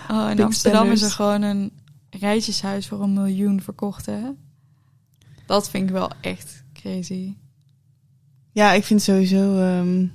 [0.09, 1.71] Oh, in Big Amsterdam is er gewoon een
[2.09, 4.21] rijtjeshuis voor een miljoen verkocht, hè?
[5.45, 7.33] Dat vind ik wel echt crazy.
[8.51, 10.05] Ja, ik vind sowieso ehm,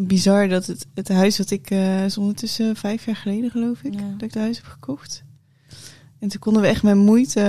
[0.00, 3.94] bizar dat het, het huis wat ik eh is ondertussen vijf jaar geleden geloof ik,
[3.94, 4.00] Ja.
[4.00, 5.24] dat ik het huis heb gekocht.
[6.18, 7.40] En toen konden we echt met moeite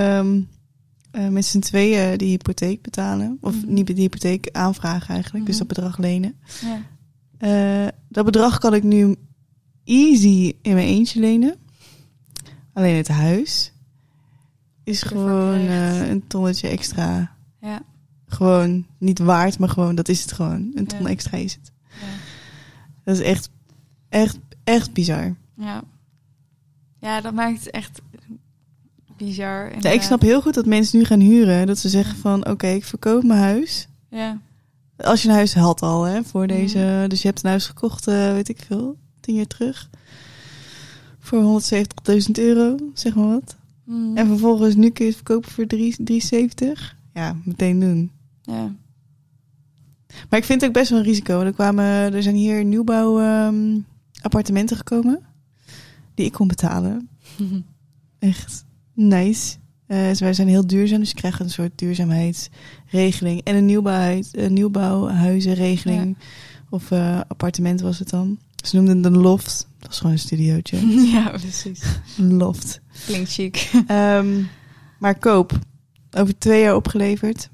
[1.10, 3.38] eh, met z'n tweeën die hypotheek betalen.
[3.40, 3.72] Of Mhm.
[3.72, 5.66] niet de hypotheek aanvragen eigenlijk, dus Mhm.
[5.66, 6.34] dat bedrag lenen.
[6.60, 6.82] Ja.
[7.38, 9.14] Eh, dat bedrag kan ik nu
[9.84, 11.54] easy in mijn eentje lenen.
[12.72, 13.72] Alleen het huis
[14.84, 15.58] is Ervoor gewoon
[16.10, 17.36] een tonnetje extra.
[17.60, 17.82] Ja.
[18.26, 20.70] Gewoon niet waard, maar gewoon, dat is het gewoon.
[20.74, 21.08] Een ton Ja.
[21.08, 21.72] extra is het.
[23.04, 23.50] Dat is echt,
[24.08, 25.34] echt, echt bizar.
[25.56, 25.82] Ja.
[27.00, 28.00] Ja, dat maakt het echt
[29.16, 29.72] bizar.
[29.80, 31.66] Ja, ik snap heel goed dat mensen nu gaan huren.
[31.66, 33.88] Dat ze zeggen van, oké, ik verkoop mijn huis.
[34.10, 34.38] Ja.
[34.96, 36.48] Als je een huis had al, hè, voor Mhm.
[36.56, 37.04] deze...
[37.08, 39.90] Dus je hebt een huis gekocht, eh, weet ik veel, tien jaar terug.
[41.18, 43.56] Voor 170.000 euro, zeg maar wat.
[43.84, 44.16] Mm.
[44.16, 46.96] En vervolgens nu kun je het verkopen voor 3 370.
[47.14, 48.10] Ja, meteen doen.
[48.42, 48.72] Ja.
[50.28, 51.40] Maar ik vind het ook best wel een risico.
[51.40, 53.78] Er, kwamen, er zijn hier nieuwbouw ehm,
[54.22, 55.20] appartementen gekomen.
[56.14, 57.08] Die ik kon betalen.
[58.18, 59.56] Echt nice.
[59.86, 60.98] Eh dus wij zijn heel duurzaam.
[60.98, 63.40] Dus je krijgt een soort duurzaamheidsregeling.
[63.44, 66.16] En een, nieuwbouwhuis, een nieuwbouwhuizenregeling.
[66.70, 68.38] Of eh, appartement was het dan.
[68.64, 69.68] Ze noemden het een loft.
[69.78, 70.86] Dat was gewoon een studiootje.
[71.12, 71.82] ja, precies.
[72.18, 72.80] Een loft.
[73.06, 73.70] Klinkt chic.
[73.86, 74.42] Ehm,
[74.98, 75.58] maar koop.
[76.10, 77.50] Over twee jaar opgeleverd.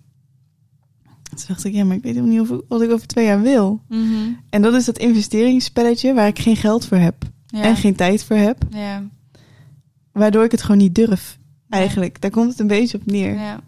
[1.29, 3.43] Toen dacht ik, ja, maar ik weet helemaal niet of, wat ik over twee jaar
[3.43, 3.81] wil.
[3.89, 4.33] Mhm.
[4.51, 7.25] En dat is dat investeringsspelletje waar ik geen geld voor heb.
[7.47, 7.63] Ja.
[7.63, 8.63] En geen tijd voor heb.
[8.71, 9.03] Ja.
[10.13, 11.39] Waardoor ik het gewoon niet durf.
[11.69, 12.21] Eigenlijk.
[12.21, 13.35] Daar komt het een beetje op neer.
[13.35, 13.61] Ja.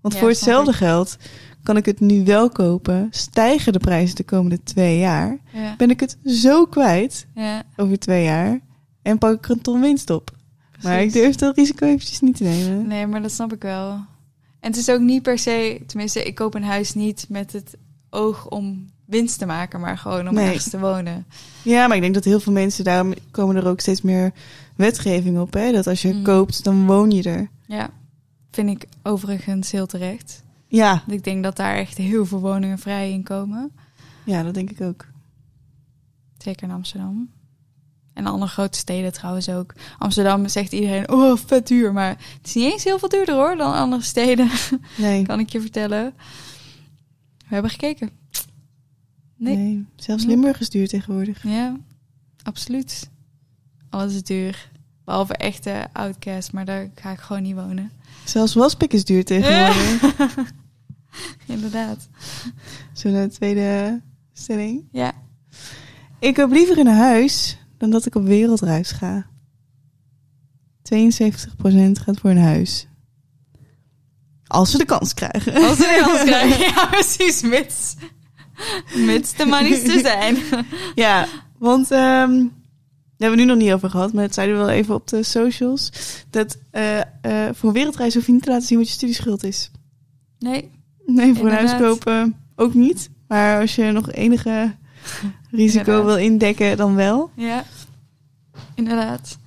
[0.00, 0.76] Want voor hetzelfde ik.
[0.76, 1.16] geld
[1.62, 3.08] kan ik het nu wel kopen.
[3.10, 5.38] Stijgen de prijzen de komende twee jaar.
[5.52, 5.74] Ja.
[5.76, 7.26] Ben ik het zo kwijt
[7.76, 8.60] over twee jaar.
[9.02, 10.30] En pak ik er een ton winst op.
[10.82, 12.86] Maar ik durf dat risico eventjes niet te nemen.
[12.86, 14.04] Nee, maar dat snap ik wel.
[14.60, 17.76] En het is ook niet per se, tenminste, ik koop een huis niet met het
[18.10, 20.46] oog om winst te maken, maar gewoon om Nee.
[20.46, 21.26] ergens te wonen.
[21.62, 24.32] Ja, maar ik denk dat heel veel mensen, daarom komen er ook steeds meer
[24.76, 25.52] wetgeving op.
[25.52, 25.72] Hè?
[25.72, 26.22] Dat als je Mm.
[26.22, 27.48] koopt, dan woon je er.
[27.66, 27.90] Ja,
[28.50, 30.42] vind ik overigens heel terecht.
[30.68, 33.72] Ja, Want ik denk dat daar echt heel veel woningen vrij in komen.
[34.24, 35.06] ja dat denk ik ook.
[36.38, 37.30] Zeker in Amsterdam.
[38.16, 39.74] En andere grote steden trouwens ook.
[39.98, 41.92] Amsterdam zegt iedereen, oh, vet duur.
[41.92, 44.50] Maar het is niet eens heel veel duurder hoor dan andere steden,
[44.96, 46.14] Nee, kan ik je vertellen.
[47.38, 48.10] We hebben gekeken.
[49.36, 49.56] nee.
[49.56, 49.86] Nee.
[49.96, 50.24] zelfs.
[50.24, 51.42] Limburg is duur tegenwoordig.
[51.42, 51.76] Ja,
[52.42, 53.10] absoluut.
[53.90, 54.70] Alles is duur.
[55.04, 57.90] Behalve echte outcast, maar daar ga ik gewoon niet wonen.
[58.24, 60.14] Zelfs waspik is duur tegenwoordig.
[61.46, 62.08] Inderdaad.
[62.92, 64.00] Zo'n tweede
[64.32, 64.84] stelling.
[64.92, 65.12] Ja.
[66.18, 69.26] Ik koop liever in een huis dan dat ik op wereldreis ga.
[70.94, 70.96] 72%
[71.92, 72.86] gaat voor een huis.
[74.46, 75.54] Als we de kans krijgen.
[75.54, 76.58] Als we de kans krijgen.
[76.74, 77.42] Ja, precies.
[77.42, 77.96] Mits,
[78.94, 80.36] mits de money's te zijn.
[80.94, 81.26] Ja,
[81.58, 82.28] want daar
[83.18, 85.22] hebben we nu nog niet over gehad, maar dat zeiden we wel even op de
[85.22, 85.92] socials.
[86.30, 89.44] Dat eh, eh, voor een wereldreis hoef je niet te laten zien wat je studieschuld
[89.44, 89.70] is.
[90.38, 90.70] Nee.
[91.06, 93.10] Nee, voor een huis kopen ook niet.
[93.28, 94.74] Maar als je nog enige
[95.50, 96.04] risico Inderdaad.
[96.04, 97.30] wil indekken, dan wel.
[97.34, 97.64] Ja.
[98.74, 99.38] Inderdaad.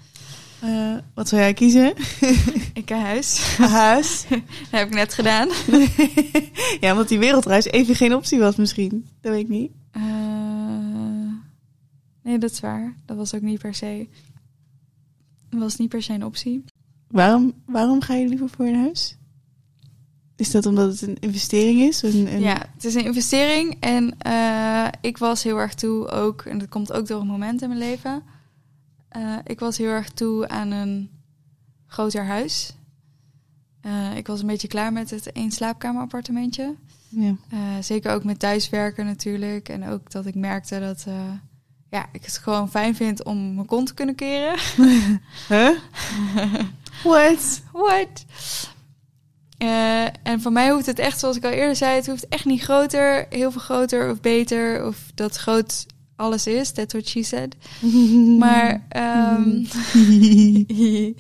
[0.62, 1.94] Eh, wat zou jij kiezen?
[2.74, 3.56] Ik ga huis.
[3.58, 4.26] Een huis.
[4.30, 4.40] Dat
[4.80, 5.48] heb ik net gedaan.
[6.82, 9.06] ja, omdat die wereldreis even geen optie was misschien.
[9.22, 9.72] Dat weet ik niet.
[9.92, 10.02] Eh,
[12.24, 12.96] nee, dat is waar.
[13.06, 14.08] Dat was ook niet per se.
[15.50, 16.64] Dat was niet per se een optie.
[17.08, 19.18] Waarom, waarom ga je liever voor een huis?
[20.40, 22.02] Is dat omdat het een investering is?
[22.02, 23.78] Een, een- Ja, het is een investering.
[23.80, 27.62] En eh, ik was heel erg toe ook, en dat komt ook door een moment
[27.62, 28.24] in mijn leven.
[29.10, 31.10] eh, ik was heel erg toe aan een
[31.88, 32.74] groter huis.
[33.82, 36.76] Eh, ik was een beetje klaar met het één slaapkamer appartementje.
[37.10, 37.36] Ja.
[37.82, 39.70] Zeker ook met thuiswerken natuurlijk.
[39.70, 41.06] En ook dat ik merkte dat
[41.90, 44.56] ja, ik het gewoon fijn vind om mijn kont te kunnen keren.
[45.50, 45.70] Huh?
[47.04, 47.62] What?
[47.72, 48.26] What?
[49.60, 52.46] Eh, en voor mij hoeft het echt, zoals ik al eerder zei, het hoeft echt
[52.46, 54.86] niet groter, heel veel groter of beter.
[54.86, 56.72] Of dat groot alles is.
[56.72, 57.56] That's what she said.
[58.40, 59.64] Maar, ehm,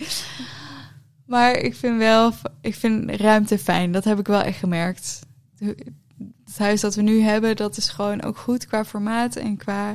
[1.34, 3.92] maar ik vind wel, ik vind ruimte fijn.
[3.92, 5.20] Dat heb ik wel echt gemerkt.
[5.58, 9.90] Het huis dat we nu hebben, dat is gewoon ook goed qua formaat en qua.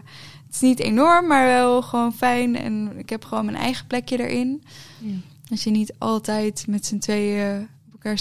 [0.46, 2.56] Het is niet enorm, maar wel gewoon fijn.
[2.56, 4.62] En ik heb gewoon mijn eigen plekje erin.
[4.98, 5.14] Ja.
[5.50, 7.68] Als je niet altijd met z'n tweeën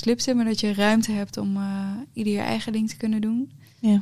[0.03, 3.21] lip zit, maar dat je ruimte hebt om eh, ieder je eigen ding te kunnen
[3.21, 3.51] doen.
[3.79, 4.01] Ja.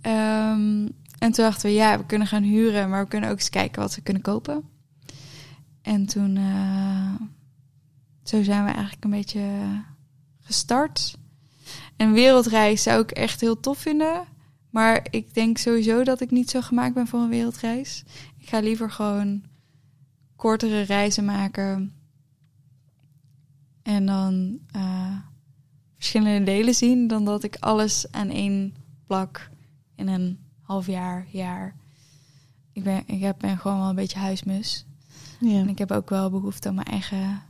[0.00, 3.48] Ehm, en toen dachten we, ja, we kunnen gaan huren, maar we kunnen ook eens
[3.48, 4.62] kijken wat we kunnen kopen.
[5.82, 7.14] En toen, eh,
[8.22, 9.40] zo zijn we eigenlijk een beetje
[10.40, 11.16] gestart.
[11.96, 14.26] Een wereldreis zou ik echt heel tof vinden.
[14.70, 18.04] Maar ik denk sowieso dat ik niet zo gemaakt ben voor een wereldreis.
[18.38, 19.42] Ik ga liever gewoon
[20.36, 21.92] kortere reizen maken.
[23.88, 25.16] En dan eh,
[25.96, 27.06] verschillende delen zien.
[27.06, 28.74] Dan dat ik alles aan één
[29.06, 29.50] plak
[29.94, 31.76] in een half jaar, jaar.
[32.72, 34.86] Ik ben, ik heb, ben gewoon wel een beetje huismus.
[35.40, 35.58] Ja.
[35.58, 37.42] En ik heb ook wel behoefte om mijn eigen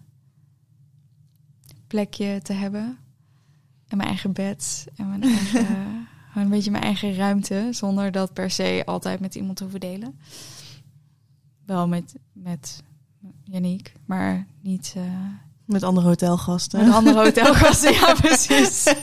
[1.87, 2.99] plekje te hebben.
[3.89, 4.87] En mijn eigen bed.
[4.97, 7.69] En mijn eigen, een beetje mijn eigen ruimte.
[7.71, 10.19] Zonder dat per se altijd met iemand te hoeven delen.
[11.65, 12.83] Wel met, met
[13.45, 16.85] Yannick, maar niet eh, Met andere hotelgasten.
[16.85, 17.93] met andere hotelgasten.
[17.93, 18.95] ja, precies.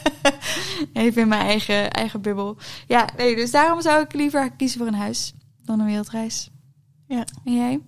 [0.93, 2.57] Even in mijn eigen, eigen bubbel.
[2.87, 6.51] Ja, nee, dus daarom zou ik liever kiezen voor een huis dan een wereldreis.
[7.07, 7.25] Ja.
[7.43, 7.79] En jij?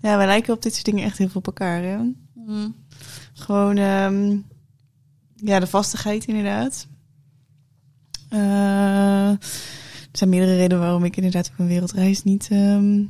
[0.00, 1.82] Ja, wij lijken op dit soort dingen echt heel veel op elkaar.
[1.82, 1.96] Hè?
[2.34, 2.74] Mm.
[3.32, 4.36] Gewoon, ehm,
[5.36, 6.86] ja, de vastigheid inderdaad.
[8.28, 9.38] Eh, er
[10.12, 13.04] zijn meerdere redenen waarom ik inderdaad op een wereldreis niet ehm,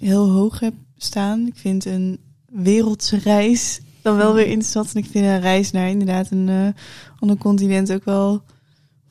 [0.00, 1.46] heel hoog heb staan.
[1.46, 2.18] Ik vind een
[2.62, 4.94] wereldse reis dan wel weer interessant.
[4.94, 6.68] En ik vind een reis naar inderdaad een eh,
[7.18, 8.42] ander continent ook wel...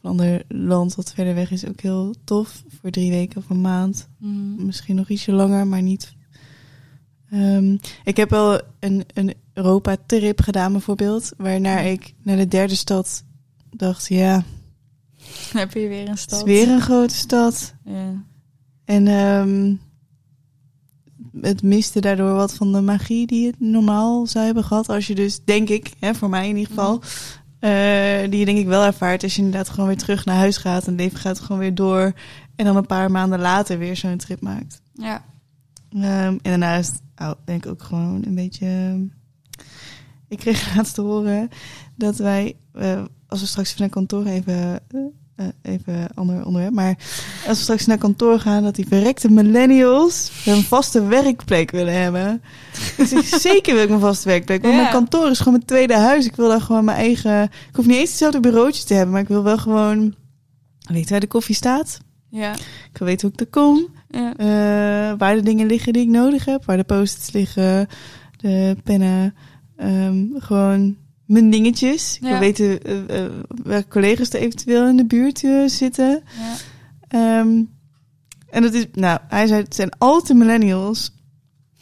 [0.01, 2.63] Een ander land wat verder weg is ook heel tof.
[2.79, 4.07] Voor drie weken of een maand.
[4.17, 4.65] Mm.
[4.65, 6.13] Misschien nog ietsje langer, maar niet.
[7.29, 11.31] Ehm, ik heb wel een, een Europa-trip gedaan, bijvoorbeeld.
[11.37, 13.23] Waarna ik naar de derde stad
[13.69, 14.43] dacht: ja,
[15.51, 16.39] Dan heb je weer een het stad.
[16.39, 17.73] is weer een grote stad.
[17.85, 18.23] Ja.
[18.85, 19.75] En ehm,
[21.41, 24.89] het miste daardoor wat van de magie die het normaal zou hebben gehad.
[24.89, 27.01] Als je dus, denk ik, hè, voor mij in ieder geval,
[27.59, 30.57] eh, die je denk ik wel ervaart als je inderdaad gewoon weer terug naar huis
[30.57, 30.83] gaat.
[30.85, 32.13] En het leven gaat gewoon weer door.
[32.55, 34.81] En dan een paar maanden later weer zo'n trip maakt.
[34.93, 35.23] ja.
[35.89, 38.65] Ehm, en daarna is het, oh, denk ik ook gewoon een beetje.
[38.65, 39.01] ehm,
[40.27, 41.49] ik kreeg laatst te horen
[41.95, 44.79] dat wij, eh, als we straks naar kantoor even,
[45.35, 46.97] eh, even ander onderwerp, maar
[47.47, 52.41] als we straks naar kantoor gaan, dat die verrekte millennials een vaste werkplek willen hebben.
[52.97, 53.07] Ik
[53.49, 54.79] zeker wil ik een vaste werkplek, want Ja.
[54.81, 56.25] mijn kantoor is gewoon mijn tweede huis.
[56.25, 57.43] Ik wil daar gewoon mijn eigen.
[57.43, 60.15] Ik hoef niet eens hetzelfde bureautje te hebben, maar ik wil wel gewoon
[60.91, 61.99] weten waar de koffie staat.
[62.29, 62.53] Ja.
[62.91, 63.87] Ik wil weten hoe ik er kom.
[64.09, 64.33] Ja.
[64.37, 66.65] Eh, waar de dingen liggen die ik nodig heb.
[66.65, 67.87] Waar de post-its liggen,
[68.37, 69.35] de pennen.
[69.77, 70.95] ehm, gewoon
[71.33, 72.17] mijn dingetjes.
[72.21, 73.31] Ik wil weten eh, eh,
[73.63, 76.23] welke collega's er eventueel in de buurt eh, zitten.
[76.39, 76.55] Ja.
[77.07, 77.61] Ehm,
[78.49, 81.11] en dat is, nou, hij zei, het zijn altijd millennials.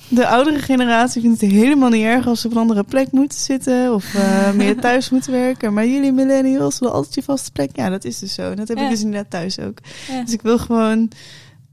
[0.08, 3.40] De oudere generatie vindt het helemaal niet erg als ze op een andere plek moeten
[3.40, 4.16] zitten of
[4.56, 5.74] meer thuis moeten werken.
[5.74, 7.76] Maar jullie millennials willen altijd je vaste plek.
[7.76, 8.50] Ja, dat is dus zo.
[8.50, 8.84] En dat heb Ja.
[8.84, 9.78] ik dus inderdaad thuis ook.
[10.08, 10.24] Ja.
[10.24, 11.12] Dus ik wil gewoon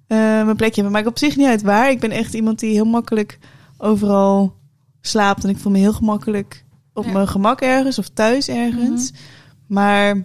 [0.09, 0.93] mijn plekje hebben.
[0.93, 1.91] Maakt op zich niet uit waar.
[1.91, 3.39] Ik ben echt iemand die heel makkelijk
[3.79, 4.55] overal
[5.01, 5.45] slaapt.
[5.45, 6.65] En ik voel me heel gemakkelijk
[6.99, 7.13] op Ja.
[7.13, 9.11] mijn gemak ergens of thuis ergens.
[9.13, 9.21] Mhm.
[9.67, 10.17] Maar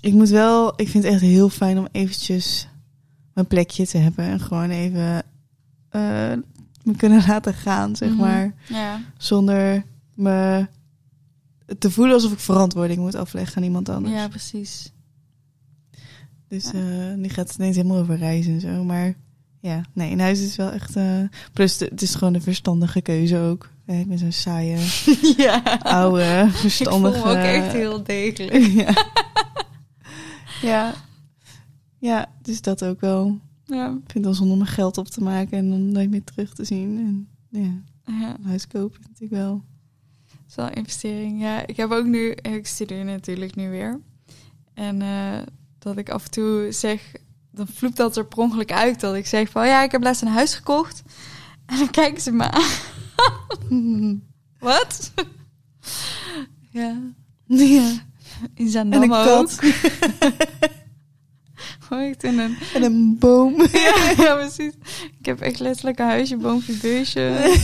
[0.00, 2.68] ik moet wel, ik vind het echt heel fijn om eventjes
[3.34, 4.24] mijn plekje te hebben.
[4.24, 5.22] En gewoon even
[5.88, 6.00] eh,
[6.82, 8.18] me kunnen laten gaan, zeg Mhm.
[8.18, 8.54] maar.
[8.68, 9.00] Ja.
[9.18, 9.84] Zonder
[10.14, 10.66] me
[11.78, 14.14] te voelen alsof ik verantwoording moet afleggen aan iemand anders.
[14.14, 14.92] ja, precies.
[16.48, 16.78] Dus Ja.
[16.78, 18.84] eh, nu gaat het ineens helemaal over reizen en zo.
[18.84, 19.14] Maar
[19.60, 20.96] ja, nee, in huis is wel echt...
[20.96, 21.18] eh,
[21.52, 23.70] plus, de- het is gewoon een verstandige keuze ook.
[23.90, 24.78] Eh, ik ben zo'n saaie,
[25.36, 25.78] ja.
[25.82, 27.18] oude, Ik voel verstandige...
[27.18, 28.66] me ook echt heel degelijk.
[28.84, 29.06] ja.
[30.62, 30.94] ja.
[31.98, 33.38] Ja, dus dat ook wel.
[33.64, 33.86] Ja.
[33.86, 36.24] Ik vind het wel zonde om mijn geld op te maken en dan nooit meer
[36.24, 36.98] terug te zien.
[36.98, 37.28] En
[37.60, 37.82] ja,
[38.20, 38.36] ja.
[38.44, 39.64] huis kopen natuurlijk wel...
[40.26, 41.40] Het is wel een investering.
[41.40, 44.00] Ja, ik heb ook nu, ik studeer natuurlijk nu weer.
[44.74, 45.38] En eh,
[45.78, 47.12] dat ik af en toe zeg,
[47.50, 49.00] dan vloept dat er per ongeluk uit.
[49.00, 51.02] Dat ik zeg van, ja, ik heb laatst een huis gekocht.
[51.66, 52.89] En dan kijken ze me aan.
[54.58, 55.12] Wat?
[56.70, 56.96] ja,
[57.46, 57.90] ja.
[58.54, 59.50] in En Zaandam een ook.
[61.90, 62.56] echt in een...
[62.74, 63.54] En een boom.
[63.72, 64.72] Ja, ja, precies.
[65.18, 67.56] Ik heb echt letterlijk een huisje, boompje, beestje.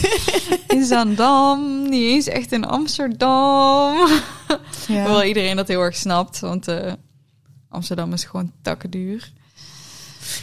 [0.69, 4.09] In Zaandam, niet eens echt in Amsterdam.
[4.89, 5.03] Ja.
[5.03, 6.93] Hoewel iedereen dat heel erg snapt, want eh,
[7.69, 9.33] Amsterdam is gewoon takken duur.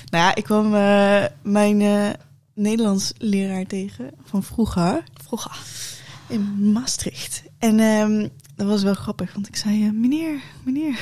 [0.09, 2.09] Nou ja, ik kwam eh, mijn eh,
[2.53, 5.57] Nederlands leraar tegen van vroeger Vroeger.
[6.27, 7.43] in Maastricht.
[7.57, 10.99] En ehm, dat was wel grappig, want ik zei, eh, meneer, meneer.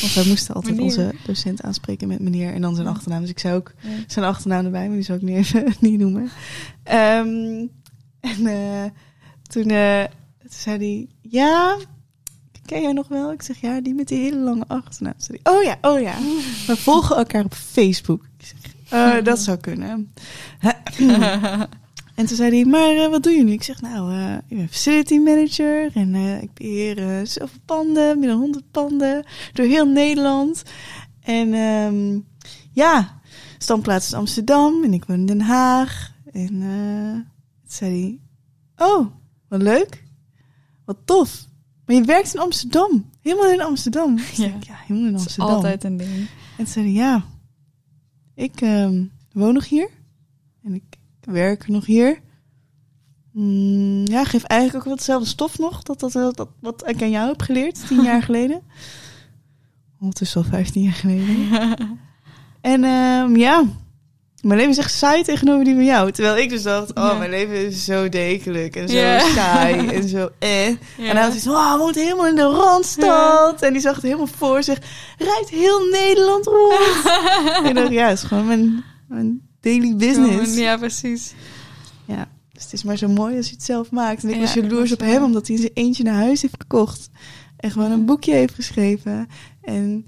[0.00, 0.90] Want wij moesten altijd Meneer.
[0.90, 3.20] onze docent aanspreken met meneer en dan zijn achternaam.
[3.20, 3.88] Dus ik zei ook Ja.
[4.06, 6.30] zijn achternaam erbij, maar die zou ik even niet noemen.
[6.82, 7.66] Ehm,
[8.20, 8.84] en eh,
[9.42, 10.04] toen, eh,
[10.38, 11.76] toen zei hij, ja,
[12.66, 13.32] ken jij nog wel?
[13.32, 15.14] Ik zeg, ja, die met die hele lange achternaam.
[15.16, 16.14] Zei hij, oh ja, oh ja.
[16.66, 18.22] We volgen elkaar op Facebook.
[18.38, 20.12] Ik zeg, eh, dat zou kunnen.
[22.16, 23.52] En toen zei hij, maar eh, wat doe je nu?
[23.52, 28.28] Ik zeg, nou, eh, ik ben facility manager en ik beheer eh, zoveel panden, meer
[28.28, 30.62] dan 100 panden, door heel Nederland.
[31.22, 32.18] En ehm,
[32.72, 33.20] ja,
[33.58, 36.12] standplaats is Amsterdam en ik woon in Den Haag.
[36.32, 37.26] En toen
[37.66, 38.20] zei
[38.76, 39.06] hij, oh,
[39.48, 40.04] wat leuk,
[40.84, 41.44] wat tof.
[41.86, 44.16] Maar je werkt in Amsterdam, helemaal in Amsterdam.
[44.18, 44.56] Ik zeg, Ja.
[44.60, 45.54] ja, helemaal in Dat is Amsterdam.
[45.54, 46.10] altijd een ding.
[46.16, 47.24] En toen zei hij, ja,
[48.36, 49.88] ik ehm, woon nog hier.
[50.62, 50.84] En ik
[51.20, 52.20] werk nog hier.
[53.32, 55.82] Mm, ja, geef eigenlijk ook wel hetzelfde stof nog.
[55.82, 58.62] Dat, dat, dat, wat ik aan jou heb geleerd, tien jaar geleden.
[60.00, 61.48] Ondertussen al vijftien jaar geleden.
[62.60, 63.64] En ehm, ja,
[64.42, 66.12] mijn leven is echt saai tegenover die van jou.
[66.12, 67.12] Terwijl ik dus dacht, oh, Ja.
[67.18, 68.94] mijn leven is zo dekelijk en zo
[69.34, 70.66] saai en zo eh.
[70.68, 73.62] En hij had zoiets van, oh, hij woont helemaal in de Randstad.
[73.62, 74.78] En die zag het helemaal voor zich.
[75.18, 77.02] Rijdt heel Nederland rond.
[77.56, 80.34] en ik dacht, ja, het is gewoon mijn, mijn daily business.
[80.50, 81.34] Gewoon, Ja, precies.
[82.04, 84.22] Ja, dus het is maar zo mooi als je het zelf maakt.
[84.22, 87.08] En ik Ja, was jaloers op hem, omdat hij zijn eentje naar huis heeft gekocht.
[87.56, 89.28] En gewoon een boekje heeft geschreven.
[89.62, 90.06] En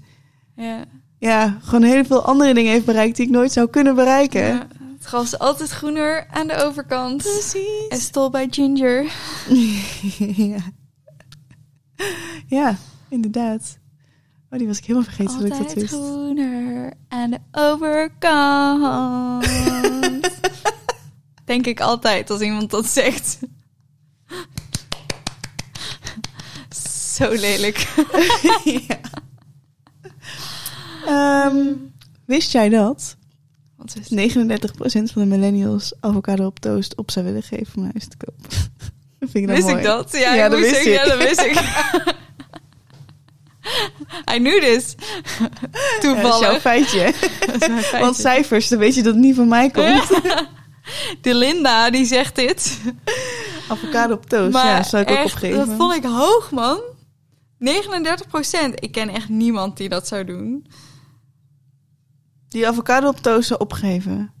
[0.55, 0.85] Ja.
[1.19, 4.45] Ja, gewoon heel veel andere dingen heeft bereikt die ik nooit zou kunnen bereiken.
[4.47, 4.67] Ja,
[4.97, 7.17] Het gras is altijd groener aan de overkant.
[7.21, 7.87] Precies.
[7.89, 9.05] En stol bij Ginger.
[10.51, 10.57] ja.
[12.47, 12.75] ja,
[13.09, 13.77] inderdaad.
[14.51, 15.93] Oh, die was ik helemaal vergeten dat ik dat Altijd wist.
[15.93, 19.45] groener aan de overkant.
[21.45, 23.39] Denk ik altijd als iemand dat zegt.
[27.15, 27.87] Zo lelijk.
[28.87, 28.99] ja.
[31.09, 31.57] Ehm,
[32.25, 33.15] wist jij dat
[33.75, 38.07] Wat is 39% van de millennials avocado op toast op zou willen geven om huis
[38.07, 38.49] te kopen?
[39.19, 39.75] dat vind ik Wist mooi.
[39.75, 40.11] ik dat?
[40.11, 40.93] Ja, Ja, dat wist ik.
[40.93, 41.61] Ja, dat wist ik.
[44.33, 44.95] I knew this.
[45.39, 46.61] Ja, dat is jouw Toevallig.
[46.61, 47.13] feitje.
[47.51, 47.99] Dat mijn feitje.
[47.99, 50.07] Want cijfers, dan weet je dat het niet van mij komt.
[50.23, 50.47] Ja.
[51.21, 52.79] De Linda, die zegt dit.
[53.67, 55.57] Avocado op toast, ja, zou ik ook echt, opgeven.
[55.67, 56.79] Dat vond ik hoog, man.
[57.59, 60.67] 39% Ik ken echt niemand die dat zou doen.
[62.49, 64.31] Die avocado op toast zou opgeven.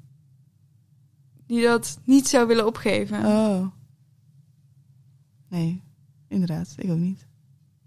[1.47, 3.25] Die dat niet zou willen opgeven.
[3.25, 3.65] Oh.
[5.49, 5.83] Nee,
[6.27, 7.27] inderdaad, ik ook niet.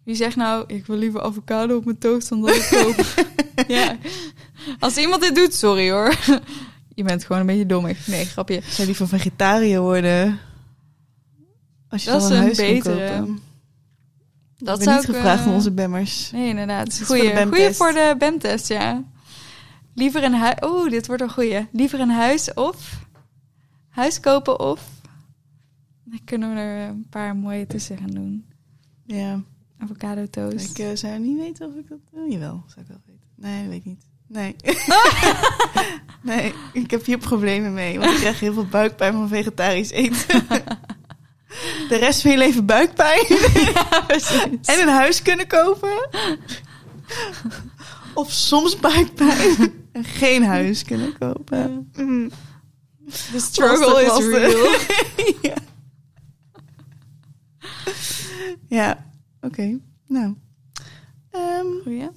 [0.04, 3.26] Wie zegt nou, ik wil liever avocado op mijn toast dan dat ik koop.
[3.76, 3.96] ja.
[4.78, 6.16] Als iemand dit doet, sorry hoor.
[6.94, 8.06] Je bent gewoon een beetje dommig.
[8.06, 8.60] Nee, grapje.
[8.68, 10.38] Zou liever vegetariër worden.
[11.88, 13.26] Als je Dat dan is een een huis kon betere.
[14.58, 16.30] Dat ik ben niet ik, gevraagd eh, aan onze bemmers.
[16.30, 16.88] Nee, inderdaad.
[16.88, 17.56] is voor Goeie, de BEM-test.
[17.56, 19.04] goeie voor de ja.
[19.94, 20.56] Liever een huis...
[20.64, 21.66] Oeh, dit wordt een goeie.
[21.72, 23.00] Liever een huis of...
[23.88, 24.88] Huis kopen of
[26.04, 28.44] Dan kunnen we er een paar mooie tussen gaan doen.
[29.06, 29.40] Ja.
[29.78, 30.70] Avocado toast.
[30.70, 31.98] Ik eh, zou niet weten of ik dat...
[32.12, 33.26] Oh, jawel, zou ik wel weten.
[33.36, 34.04] Nee, weet ik niet.
[34.26, 34.56] Nee.
[36.22, 37.98] nee, ik heb hier problemen mee.
[37.98, 40.46] Want ik krijg heel veel buikpijn van vegetarisch eten.
[41.88, 43.26] De rest van je leven buikpijn.
[43.54, 44.06] ja.
[44.72, 46.08] En een huis kunnen kopen.
[48.14, 49.81] Of soms buikpijn.
[49.92, 51.90] En geen huis kunnen kopen.
[51.96, 52.30] Mm.
[53.06, 54.80] The struggle is real.
[55.52, 55.56] ja.
[58.68, 59.06] Ja,
[59.40, 59.78] oké.
[60.06, 60.36] Nou.
[61.30, 62.10] Ehm, Goeie.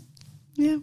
[0.53, 0.79] ja.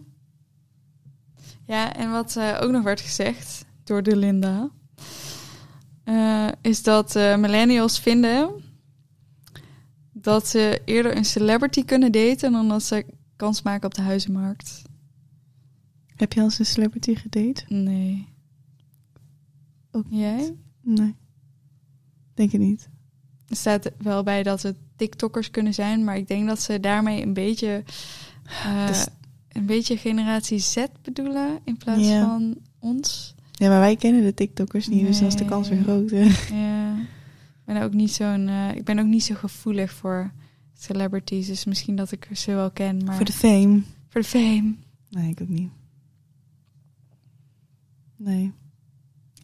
[1.65, 4.69] Ja, en wat eh, ook nog werd gezegd door de Linda,
[6.03, 8.63] eh, is dat eh, millennials vinden
[10.11, 14.81] dat ze eerder een celebrity kunnen daten dan dat ze kans maken op de huizenmarkt.
[16.15, 17.63] Heb je al eens een celebrity gedate?
[17.67, 18.27] Nee.
[19.91, 20.55] Ook Jij?
[20.81, 21.15] Nee.
[22.33, 22.89] Denk je niet.
[23.47, 27.21] Er staat wel bij dat het TikTokkers kunnen zijn, maar ik denk dat ze daarmee
[27.21, 27.83] een beetje,
[28.45, 29.07] eh, Dus-
[29.49, 32.25] een beetje generatie Z bedoelen in plaats Ja.
[32.25, 33.35] van ons.
[33.51, 36.53] Ja, maar wij kennen de TikTokkers niet, dus dan is de kans weer groter.
[36.55, 36.95] Ja.
[37.65, 40.31] Ik ben ook niet zo'n, eh, ik ben ook niet zo gevoelig voor
[40.73, 43.81] celebrities, dus misschien dat ik ze wel ken, maar Voor de fame.
[44.09, 44.75] voor de fame.
[45.09, 45.69] Nee, ik ook niet.
[48.23, 48.51] Nee.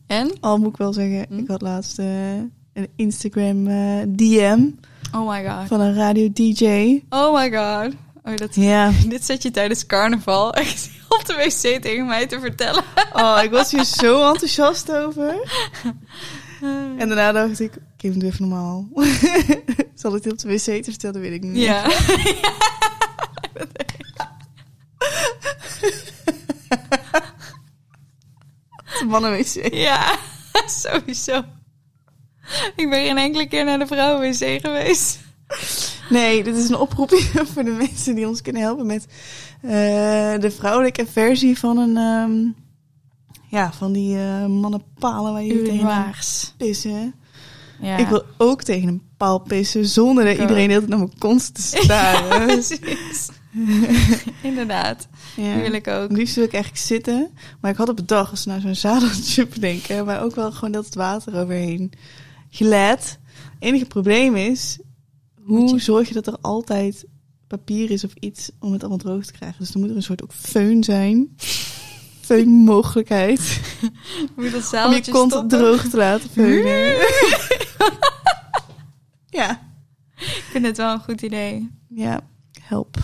[0.08, 0.32] En?
[0.40, 1.38] Al moet ik wel zeggen, Hm?
[1.38, 2.34] ik had laatst eh,
[2.74, 4.68] een Instagram eh, DM
[5.16, 5.68] Oh my god.
[5.68, 6.64] van een radio DJ.
[7.10, 7.94] Oh my god.
[8.24, 8.92] Oh, dat, Ja.
[9.10, 12.84] dit zet je tijdens carnaval echt op de wc tegen mij te vertellen.
[13.14, 15.36] Oh, ik was hier zo enthousiast over.
[16.98, 18.88] En daarna dacht ik, Kim, doe even normaal.
[19.96, 21.58] Zal ik dit op de wc te vertellen, weet ik niet.
[21.58, 21.86] Ja.
[29.00, 29.74] De mannenwc.
[29.74, 30.18] ja,
[30.82, 31.44] sowieso.
[32.76, 35.20] Ik ben geen enkele keer naar de vrouwenwc geweest.
[36.10, 37.10] Nee, dit is een oproep
[37.54, 39.06] voor de mensen die ons kunnen helpen met
[39.62, 39.70] eh,
[40.40, 41.98] de vrouwelijke versie van een...
[41.98, 42.68] ehm,
[43.50, 46.14] ja, van die eh, mannenpalen waar je tegen
[46.58, 47.14] pissen.
[47.82, 47.98] Ja.
[47.98, 51.18] Ik wil ook tegen een paal pissen zonder dat iedereen de hele tijd naar mijn
[51.18, 52.48] kont te staren.
[52.48, 53.30] precies.
[54.44, 55.54] Inderdaad, Ja.
[55.54, 56.12] die wil ik ook.
[56.12, 57.30] Liefst wil ik eigenlijk zitten.
[57.62, 60.52] Maar ik had op het dag, als we naar zo'n zadeltje bedenken, maar ook wel
[60.52, 61.92] gewoon dat het water overheen
[62.50, 63.20] glijdt.
[63.34, 64.80] Het enige probleem is,
[65.44, 67.06] Moet hoe zorg je dat er altijd
[67.48, 69.60] papier is of iets om het allemaal droog te krijgen?
[69.60, 71.28] Dus er moet er een soort ook föhn zijn.
[72.30, 73.60] Föhnmogelijkheid.
[74.36, 75.48] Moet je dat Om je kont stoppen?
[75.60, 76.98] droog te laten föhnen.
[79.30, 79.68] ja.
[80.16, 81.70] Ik vind het wel een goed idee.
[81.88, 82.22] Ja,
[82.62, 82.98] help.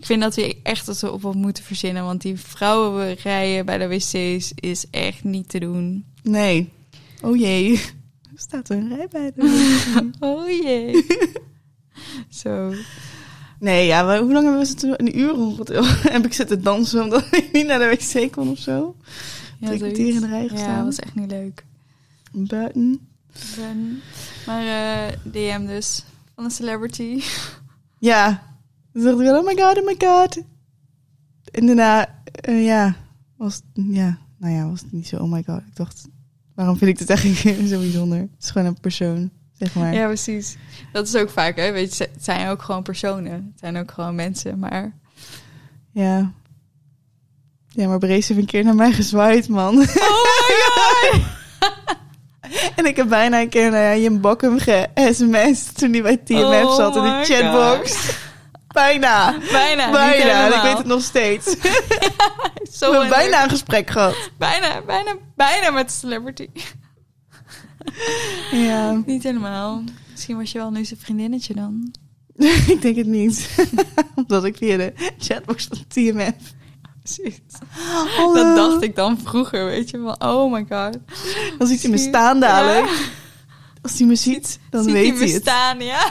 [0.00, 2.04] Ik vind dat we echt als op wat moeten verzinnen.
[2.04, 6.04] Want die vrouwenrijen bij de wc's is echt niet te doen.
[6.22, 6.72] Nee.
[7.22, 7.72] Oh jee.
[8.22, 9.32] Er staat een rij bij.
[9.34, 11.06] de- Oh jee.
[12.42, 12.72] Zo.
[13.58, 14.94] Nee, ja, maar hoe lang hebben we zitten?
[15.06, 16.00] Een uur ongeveer.
[16.12, 18.96] Heb ik zitten dansen omdat ik niet naar de wc kon of zo?
[19.58, 20.14] Ja, Drie kwartier zoiets.
[20.14, 20.76] in de rij Ja, gestaan.
[20.76, 21.64] dat was echt niet leuk.
[22.32, 23.08] Buiten.
[23.56, 24.02] Ben-
[24.46, 24.66] Maar
[25.06, 26.02] eh, DM dus.
[26.34, 27.22] Van een celebrity.
[27.98, 28.48] Ja.
[28.92, 30.42] Ik wel, oh my god, oh my god.
[31.50, 32.96] En daarna, eh, ja,
[33.36, 35.58] was ja, nou ja, was het niet zo, oh my god.
[35.58, 36.08] Ik dacht,
[36.54, 38.18] waarom vind ik dit eigenlijk zo bijzonder?
[38.18, 39.94] Het is gewoon een persoon, zeg maar.
[39.94, 40.56] Ja, precies.
[40.92, 41.72] Dat is ook vaak, hè.
[41.72, 43.32] Weet je, het zijn ook gewoon personen.
[43.32, 44.98] Het zijn ook gewoon mensen, maar...
[45.92, 46.32] Ja.
[47.68, 49.74] Ja, maar Brace heeft een keer naar mij gezwaaid, man.
[49.78, 49.86] Oh
[50.48, 51.20] my god!
[52.76, 56.74] En ik heb bijna een keer naar Jim Bakkum ge-sms toen hij bij TMF Oh
[56.74, 58.12] zat in de chatbox.
[58.72, 59.38] Bijna.
[59.50, 60.56] Bijna, bijna.
[60.56, 61.46] Ik weet het nog steeds.
[62.78, 63.08] Zo We hebben leuk.
[63.10, 64.14] bijna een gesprek gehad.
[64.38, 66.48] Bijna, bijna, bijna met celebrity.
[68.52, 69.82] Ja, Niet helemaal.
[70.10, 71.94] Misschien was je wel nu zijn vriendinnetje dan.
[72.66, 73.50] ik denk het niet.
[74.14, 76.34] Omdat ik via de chatbox van TMF.
[77.02, 77.40] Precies.
[78.16, 78.34] Hallo.
[78.34, 79.98] Dat dacht ik dan vroeger, weet je.
[79.98, 80.98] Van, oh my god.
[81.58, 83.10] Dan ziet hij me staan dadelijk.
[83.82, 85.42] Als hij me ziet, dan Ziet weet hij hij me het.
[85.42, 86.08] staan, ja.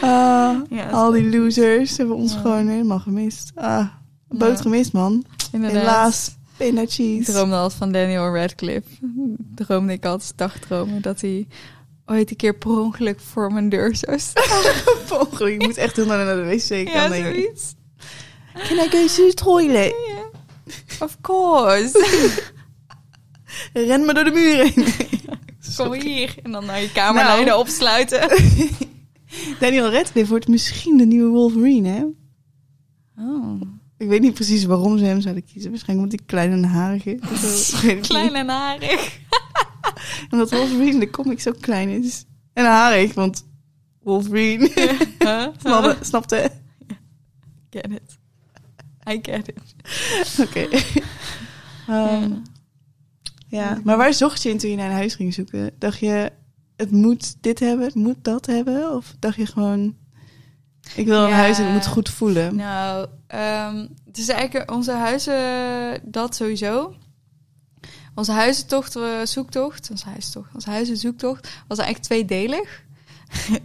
[0.00, 2.40] Ah, Ja, al die losers hebben ons Ja.
[2.40, 3.52] gewoon helemaal gemist.
[3.54, 3.86] Ah,
[4.28, 4.62] boot Ja.
[4.62, 5.24] gemist, man.
[5.52, 5.80] Inderdaad.
[5.80, 6.30] Helaas.
[6.56, 7.32] Pina Ik cheese.
[7.32, 8.88] droomde altijd van Daniel Radcliffe.
[9.54, 11.46] Droomde ik altijd dagdromen dat hij
[12.06, 14.62] ooit een keer per ongeluk voor mijn deur zou staan.
[15.08, 15.52] Per ongeluk.
[15.54, 17.12] Ik moet echt heel naar de wc Ja, gaan.
[17.12, 17.24] ik.
[17.24, 17.74] zoiets.
[18.68, 19.94] Can I go to the toilet?
[20.06, 21.04] Ja.
[21.04, 22.06] Of course.
[23.72, 24.86] Ren maar door de muur heen.
[25.76, 26.34] Kom hier.
[26.42, 27.58] En dan naar je kamerleider Nou.
[27.60, 28.20] opsluiten.
[29.60, 32.04] Daniel Radcliffe wordt misschien de nieuwe Wolverine, hè?
[33.18, 33.60] Oh.
[33.98, 35.70] Ik weet niet precies waarom ze hem zouden kiezen.
[35.70, 37.74] Waarschijnlijk omdat hij klein en harig is.
[38.00, 39.18] Klein en harig.
[40.30, 42.24] Omdat Wolverine in de comic zo klein is.
[42.52, 43.46] En harig, want
[44.02, 44.70] Wolverine.
[45.18, 45.46] Huh?
[45.58, 45.96] Snapte?
[46.04, 46.50] Snapte?
[47.70, 48.18] Get it.
[49.10, 49.74] I get it.
[50.40, 50.68] Oké.
[51.88, 52.32] Ehm,
[53.48, 55.70] ja, maar waar zocht je in toen je naar een huis ging zoeken?
[55.78, 56.32] Dacht je,
[56.76, 58.94] het moet dit hebben, het moet dat hebben?
[58.94, 59.96] Of dacht je gewoon,
[60.94, 62.56] ik wil een huis en het moet goed voelen?
[62.56, 66.94] Nou, ehm, het is eigenlijk onze huizen, dat sowieso.
[68.14, 72.82] Onze huizentocht, eh, zoektocht, onze huizentocht, onze huizenzoektocht was eigenlijk tweedelig.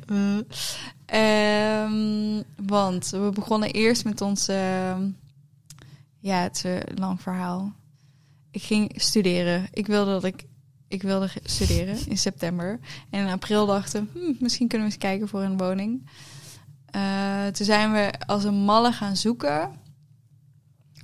[1.05, 5.09] Ehm, want we begonnen eerst met ons, ehm,
[6.19, 7.73] ja, het is een lang verhaal.
[8.51, 9.67] Ik ging studeren.
[9.71, 10.45] Ik wilde dat ik,
[10.89, 12.79] ik wilde studeren in september.
[13.09, 16.09] En in april dachten, hm, misschien kunnen we eens kijken voor een woning.
[16.85, 19.71] Eh, toen zijn we als een malle gaan zoeken.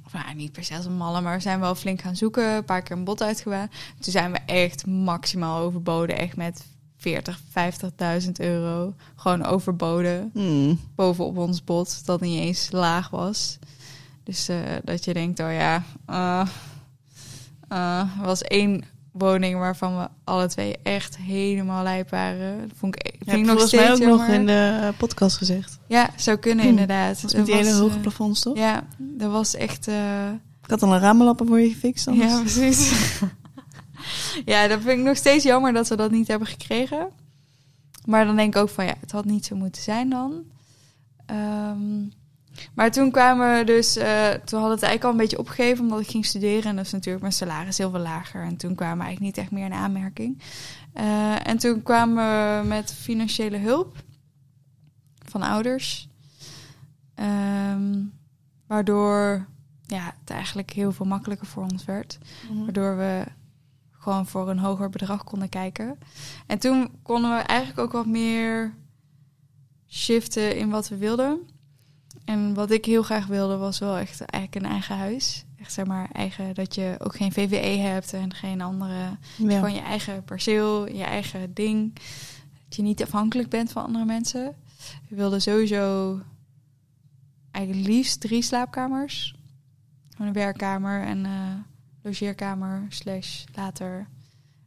[0.05, 2.55] Of nou, niet per se als een malle, maar we zijn wel flink gaan zoeken.
[2.55, 3.71] Een paar keer een bod uitgewaard.
[3.99, 6.17] Toen zijn we echt maximaal overboden.
[6.17, 6.65] Echt met
[6.97, 8.93] 40, 50.000 euro.
[9.15, 10.29] Gewoon overboden.
[10.33, 10.79] Hmm.
[10.95, 12.05] Bovenop ons bod.
[12.05, 13.59] Dat niet eens laag was.
[14.23, 15.83] Dus eh, dat je denkt, oh ja.
[17.67, 18.83] er was één
[19.17, 22.59] woning waarvan we alle twee echt helemaal lijp waren.
[22.67, 25.79] Dat vond ik, hebt ik nog volgens mij ook nog in de eh, podcast gezegd.
[25.87, 26.69] Ja, zou kunnen Hm.
[26.71, 27.21] inderdaad.
[27.21, 28.57] Dat Er met die hele hoge eh, plafonds, toch?
[28.57, 29.87] Ja, dat was echt...
[29.87, 30.29] eh,
[30.63, 32.07] Ik had al een ramenlappen voor je gefixt.
[32.07, 32.31] anders.
[32.31, 32.91] ja, precies.
[34.45, 37.07] ja, dat vind ik nog steeds jammer dat we dat niet hebben gekregen.
[38.05, 40.43] Maar dan denk ik ook van, ja, het had niet zo moeten zijn dan.
[41.25, 42.03] Ehm,
[42.73, 43.95] maar toen kwamen we dus...
[43.95, 46.63] eh, toen hadden we het eigenlijk al een beetje opgegeven omdat ik ging studeren.
[46.63, 48.43] En dat is natuurlijk mijn salaris heel veel lager.
[48.43, 50.41] En toen kwamen we eigenlijk niet echt meer in aanmerking.
[50.93, 54.03] Eh, en toen kwamen we met financiële hulp
[55.25, 56.09] van ouders.
[57.15, 57.93] Ehm,
[58.67, 59.47] waardoor
[59.85, 62.17] ja, het eigenlijk heel veel makkelijker voor ons werd.
[62.49, 62.63] Mhm.
[62.63, 63.25] Waardoor we
[63.91, 65.97] gewoon voor een hoger bedrag konden kijken.
[66.47, 68.73] En toen konden we eigenlijk ook wat meer
[69.87, 71.49] shiften in wat we wilden.
[72.25, 75.45] En wat ik heel graag wilde was wel echt eigenlijk een eigen huis.
[75.59, 79.17] Echt zeg maar eigen, dat je ook geen VVE hebt en geen andere...
[79.37, 79.55] Ja.
[79.55, 81.93] Gewoon je eigen perceel, je eigen ding.
[82.63, 84.55] Dat je niet afhankelijk bent van andere mensen.
[85.09, 86.19] We wilden sowieso
[87.51, 89.35] eigenlijk liefst drie slaapkamers.
[90.11, 91.31] Gewoon een werkkamer en eh
[92.05, 94.07] logeerkamer slash later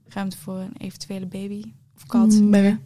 [0.09, 2.33] ruimte voor een eventuele baby of kat.
[2.33, 2.55] Mm.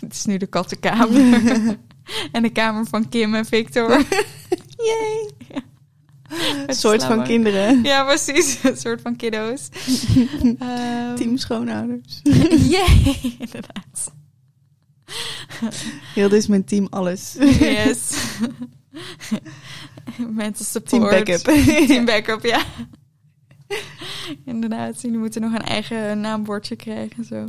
[0.00, 1.78] Het is nu de kattenkamer.
[2.32, 3.90] en de kamer van Kim en Victor.
[4.88, 5.30] Yay!
[6.66, 7.82] Een soort van kinderen.
[7.84, 8.58] Ja, precies.
[8.62, 9.68] Een soort van kiddo's.
[10.58, 12.20] Ehm, Team schoonouders.
[12.68, 14.14] Yay, inderdaad.
[16.14, 17.36] Heel dit is mijn team alles.
[17.58, 18.12] Yes.
[20.30, 20.88] Mental support.
[20.88, 21.40] Team backup.
[21.86, 22.64] Team backup, ja.
[24.44, 27.24] Inderdaad, jullie moeten nog een eigen naambordje krijgen.
[27.24, 27.46] Zo.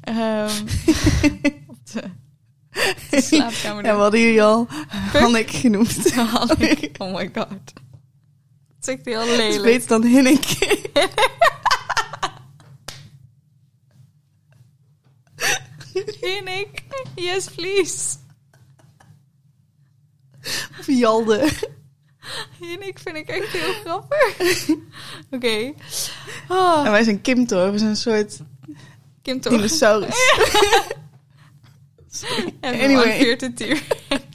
[0.00, 0.50] Ehm,
[1.66, 2.02] op de,
[3.10, 3.84] de slaapkamer.
[3.84, 4.66] Ja, we hadden jullie al
[5.12, 6.12] Hannek genoemd.
[6.98, 7.48] Oh my god.
[7.54, 9.62] Dat zegt heel Dat is lelijk.
[9.62, 10.44] beter dan Hinnik.
[16.20, 16.82] Hinnik.
[17.14, 18.16] Yes, please.
[20.78, 21.48] Of Jalde.
[22.60, 24.68] Hinnik vind ik echt heel grappig.
[25.30, 25.72] Oké.
[26.48, 27.70] Ah, En wij zijn Kim toch?
[27.70, 28.38] We zijn een soort
[29.22, 29.52] Kim toch?
[29.52, 30.14] dinosaurus.
[32.60, 33.18] En Anyway.
[33.18, 33.82] veert het hier.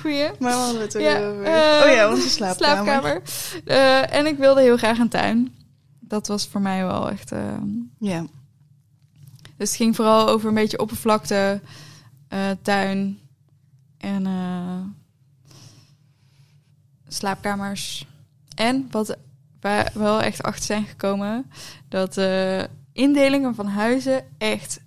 [0.00, 0.30] Goeie.
[0.38, 1.44] Maar we hadden het ook Ja, over.
[1.44, 2.84] ehm, oh ja, onze slaapkamer.
[2.84, 3.22] slaapkamer.
[3.64, 5.54] Eh, en ik wilde heel graag een tuin.
[6.00, 7.32] Dat was voor mij wel echt...
[7.32, 8.26] ehm, Ja.
[9.56, 11.60] Dus het ging vooral over een beetje oppervlakte,
[12.28, 13.18] eh, tuin
[13.98, 14.80] en eh,
[17.08, 18.06] slaapkamers.
[18.54, 19.16] En wat
[19.62, 21.50] we wel echt achter zijn gekomen,
[21.88, 24.80] dat eh, indelingen van huizen echt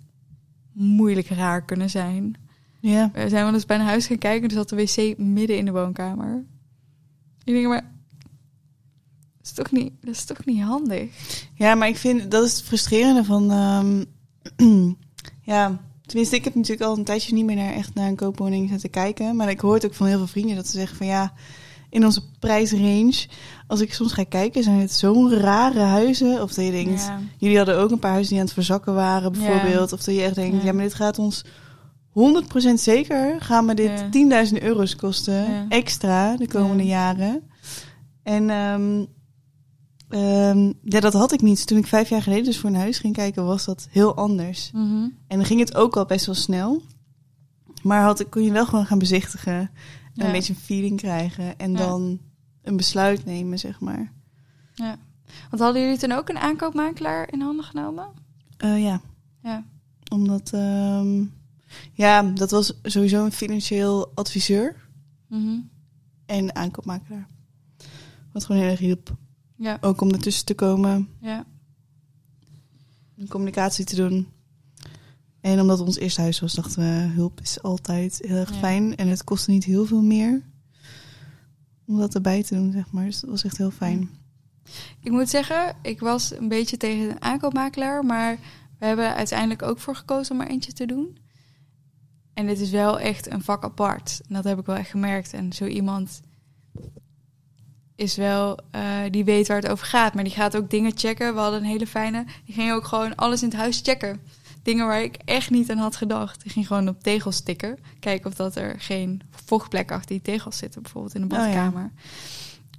[0.72, 2.34] moeilijk raar kunnen zijn.
[2.80, 3.10] Ja.
[3.12, 5.64] We zijn wel eens bij een huis gaan kijken, dus zat de wc midden in
[5.64, 6.44] de woonkamer.
[7.44, 7.92] Ik denk maar,
[9.36, 11.10] dat is toch niet, dat is toch niet handig?
[11.54, 13.50] Ja, maar ik vind dat is het frustrerende van.
[13.50, 14.04] ehm,
[15.52, 18.68] ja, tenminste, ik heb natuurlijk al een tijdje niet meer naar echt naar een koopwoning
[18.68, 19.36] zitten kijken.
[19.36, 21.32] Maar ik hoor het ook van heel veel vrienden dat ze zeggen van ja,
[21.96, 23.26] in onze prijsrange,
[23.66, 26.42] als ik soms ga kijken, zijn het zo'n rare huizen.
[26.42, 27.18] Of dat je denkt, Ja.
[27.38, 29.92] jullie hadden ook een paar huizen die aan het verzakken waren, bijvoorbeeld.
[29.92, 30.72] Of dat je echt denkt, Ja.
[30.72, 31.44] maar dit gaat ons
[32.08, 34.08] 100% zeker, gaan me dit Ja.
[34.10, 35.66] 10.000 euro's kosten Ja.
[35.68, 36.88] extra de komende Ja.
[36.88, 37.42] jaren.
[38.22, 39.04] En ehm,
[40.08, 41.66] Ehm, ja, dat had ik niet.
[41.66, 44.70] Toen ik vijf jaar geleden dus voor een huis ging kijken, was dat heel anders.
[44.72, 45.02] Mhm.
[45.28, 46.82] En dan ging het ook al best wel snel.
[47.82, 49.70] Maar had, kon je wel gewoon gaan bezichtigen.
[50.16, 51.58] Een beetje een feeling krijgen.
[51.58, 52.20] En dan
[52.62, 54.12] een besluit nemen, zeg maar.
[54.74, 54.96] Ja.
[55.50, 58.08] Want hadden jullie toen ook een aankoopmakelaar in handen genomen?
[58.56, 59.00] Eh, ja,
[59.42, 59.64] Ja.
[60.12, 60.50] omdat...
[60.52, 61.24] ehm,
[61.92, 64.76] ja, dat was sowieso een financieel adviseur.
[65.28, 65.58] Mhm.
[66.26, 67.26] En aankoopmakelaar.
[68.32, 69.16] Wat gewoon heel erg hielp.
[69.56, 69.78] Ja.
[69.80, 71.08] Ook om ertussen te komen.
[71.20, 71.44] Ja.
[73.16, 74.28] Een communicatie te doen.
[75.46, 78.58] En omdat het ons eerste huis was, dachten we, hulp is altijd heel erg Ja.
[78.58, 78.96] fijn.
[78.96, 80.42] En het kostte niet heel veel meer
[81.86, 83.04] om dat erbij te doen, zeg maar.
[83.04, 84.10] Dus dat was echt heel fijn.
[85.00, 88.38] Ik moet zeggen, ik was een beetje tegen een aankoopmakelaar, maar
[88.78, 91.18] we hebben uiteindelijk ook voor gekozen om er eentje te doen.
[92.34, 94.20] En dit is wel echt een vak apart.
[94.28, 95.32] En dat heb ik wel echt gemerkt.
[95.32, 96.20] En zo iemand
[97.94, 100.14] is wel, eh, die weet waar het over gaat.
[100.14, 101.34] Maar die gaat ook dingen checken.
[101.34, 102.24] We hadden een hele fijne.
[102.44, 104.20] Die ging ook gewoon alles in het huis checken.
[104.66, 106.42] Dingen waar ik echt niet aan had gedacht.
[106.42, 107.78] Die ging gewoon op tegels tikken.
[108.00, 110.82] Kijken of dat er geen vochtplekken achter die tegels zitten.
[110.82, 111.46] Bijvoorbeeld in de Oh ja.
[111.46, 111.92] badkamer.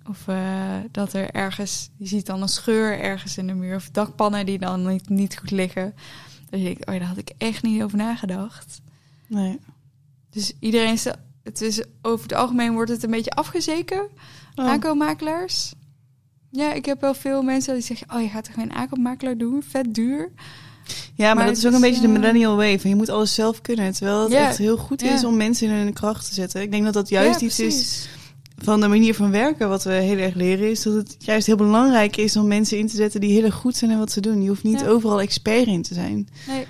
[0.09, 3.75] Of eh, dat er ergens, je ziet dan een scheur ergens in de muur.
[3.75, 5.93] Of dakpannen die dan niet, niet goed liggen.
[6.49, 8.81] Denk ik, oh ja, daar had ik echt niet over nagedacht.
[9.27, 9.59] Nee.
[10.29, 11.05] Dus iedereen is,
[11.43, 14.09] het is over het algemeen wordt het een beetje afgezeken.
[14.55, 14.65] Oh.
[14.65, 15.73] Aankoopmakelaars.
[16.51, 19.63] Ja, ik heb wel veel mensen die zeggen, oh je gaat toch geen aankoopmakelaar doen?
[19.63, 20.31] Vet duur.
[21.15, 22.89] Ja, maar, Maar dat is ook een beetje de eh, millennial wave.
[22.89, 23.93] Je moet alles zelf kunnen.
[23.93, 26.61] Terwijl het echt heel goed is om mensen in hun kracht te zetten.
[26.61, 28.07] Ik denk dat dat juist iets is
[28.57, 29.69] van de manier van werken.
[29.69, 32.87] Wat we heel erg leren is dat het juist heel belangrijk is om mensen in
[32.87, 34.41] te zetten die heel erg goed zijn in wat ze doen.
[34.41, 34.87] Je hoeft niet Ja.
[34.87, 36.27] overal expert in te zijn.
[36.47, 36.65] Nee.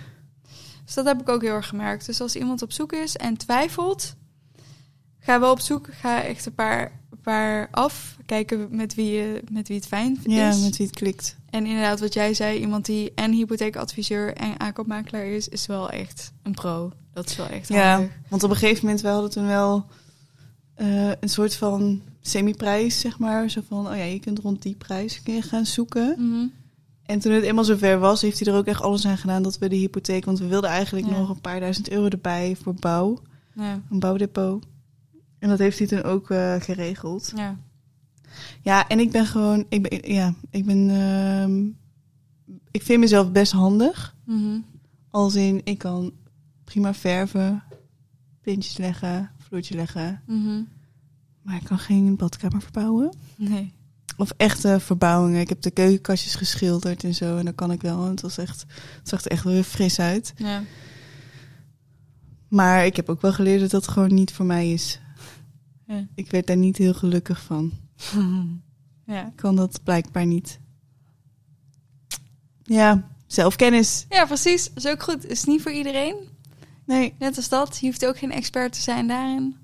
[0.85, 2.05] Dus dat heb ik ook heel erg gemerkt.
[2.05, 4.15] Dus als iemand op zoek is en twijfelt,
[5.19, 5.89] ga wel op zoek.
[5.91, 6.91] Ga echt een paar,
[7.71, 8.17] af.
[8.25, 10.61] Kijken met wie, je, met wie het fijn Ja, is.
[10.61, 11.35] met wie het klikt.
[11.49, 16.31] En inderdaad, wat jij zei, iemand die en hypotheekadviseur en aankoopmakelaar is, is wel echt
[16.43, 16.91] een pro.
[17.13, 18.11] Dat is wel echt Ja, handig.
[18.29, 19.85] want op een gegeven moment, we hadden toen wel
[20.75, 23.49] eh, een soort van semi-prijs, zeg maar.
[23.49, 26.15] Zo van, oh ja, je kunt rond die prijs gaan zoeken.
[26.17, 26.47] Mhm.
[27.05, 29.57] En toen het eenmaal zover was, heeft hij er ook echt alles aan gedaan dat
[29.57, 30.25] we de hypotheek...
[30.25, 31.17] Want we wilden eigenlijk Ja.
[31.17, 33.19] nog een paar duizend euro erbij voor bouw.
[33.55, 34.65] Ja, Een bouwdepot.
[35.39, 37.31] En dat heeft hij toen ook eh, geregeld.
[37.35, 37.57] ja.
[38.61, 39.65] Ja, en ik ben gewoon...
[39.69, 40.89] Ik ben, ja, ik ben...
[40.89, 41.65] ehm,
[42.71, 44.15] ik vind mezelf best handig.
[44.23, 44.59] Mhm.
[45.09, 46.11] Als in, ik kan
[46.63, 47.63] prima verven,
[48.41, 50.21] pintjes leggen, vloertje leggen.
[50.25, 50.61] Mhm.
[51.41, 53.13] Maar ik kan geen badkamer verbouwen.
[53.35, 53.73] Nee.
[54.17, 55.41] Of echte verbouwingen.
[55.41, 57.37] Ik heb de keukenkastjes geschilderd en zo.
[57.37, 57.97] En dat kan ik wel.
[57.97, 58.65] want Het, was echt,
[58.99, 60.33] het zag er echt weer fris uit.
[60.37, 60.63] Ja.
[62.47, 64.99] Maar ik heb ook wel geleerd dat dat gewoon niet voor mij is.
[65.87, 66.07] Ja.
[66.15, 67.71] Ik werd daar niet heel gelukkig van.
[69.05, 69.27] ja.
[69.27, 70.59] Ik kan dat blijkbaar niet.
[72.63, 74.05] Ja, zelfkennis.
[74.09, 74.73] Ja, precies.
[74.73, 75.25] Dat is ook goed.
[75.25, 76.15] Is niet voor iedereen.
[76.85, 77.13] Nee.
[77.19, 77.77] Net als dat.
[77.79, 79.55] Je hoeft ook geen expert te zijn daarin.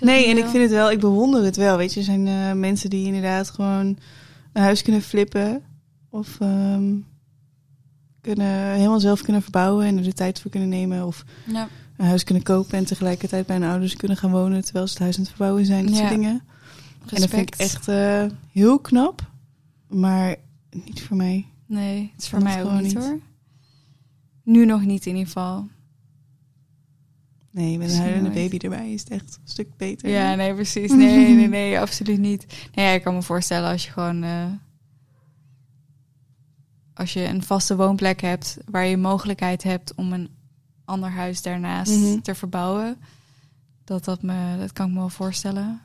[0.00, 1.76] Nee, en ik vind het wel, ik bewonder het wel.
[1.76, 3.98] Weet je, er zijn eh, mensen die inderdaad gewoon
[4.52, 5.62] een huis kunnen flippen.
[6.10, 6.94] Of ehm,
[8.20, 11.06] kunnen, helemaal zelf kunnen verbouwen en er de tijd voor kunnen nemen.
[11.06, 11.68] Of Ja.
[12.02, 15.02] Een huis kunnen kopen en tegelijkertijd bij hun ouders kunnen gaan wonen terwijl ze het
[15.02, 15.84] huis aan het verbouwen zijn.
[15.86, 15.98] Dat Ja.
[16.00, 16.42] soort dingen.
[17.14, 19.30] En dat vind ik echt eh, heel knap,
[19.88, 20.36] maar
[20.84, 21.46] niet voor mij.
[21.66, 22.94] Nee, het is voor mij ook niet niet.
[22.94, 23.18] hoor.
[24.44, 25.68] Nu nog niet in ieder geval.
[27.50, 30.08] Nee, met een huilende baby erbij is het echt een stuk beter.
[30.10, 30.90] Ja, nee, precies.
[30.94, 32.46] Nee, nee, nee, absoluut niet.
[32.74, 34.22] Nee, ja, ik kan me voorstellen als je gewoon...
[34.22, 34.44] eh,
[36.94, 38.58] als je een vaste woonplek hebt...
[38.70, 40.28] waar je mogelijkheid hebt om een
[40.92, 42.20] ander huis daarnaast Mhm.
[42.20, 42.96] te verbouwen...
[43.84, 45.80] Dat, dat, me, dat kan ik me wel voorstellen.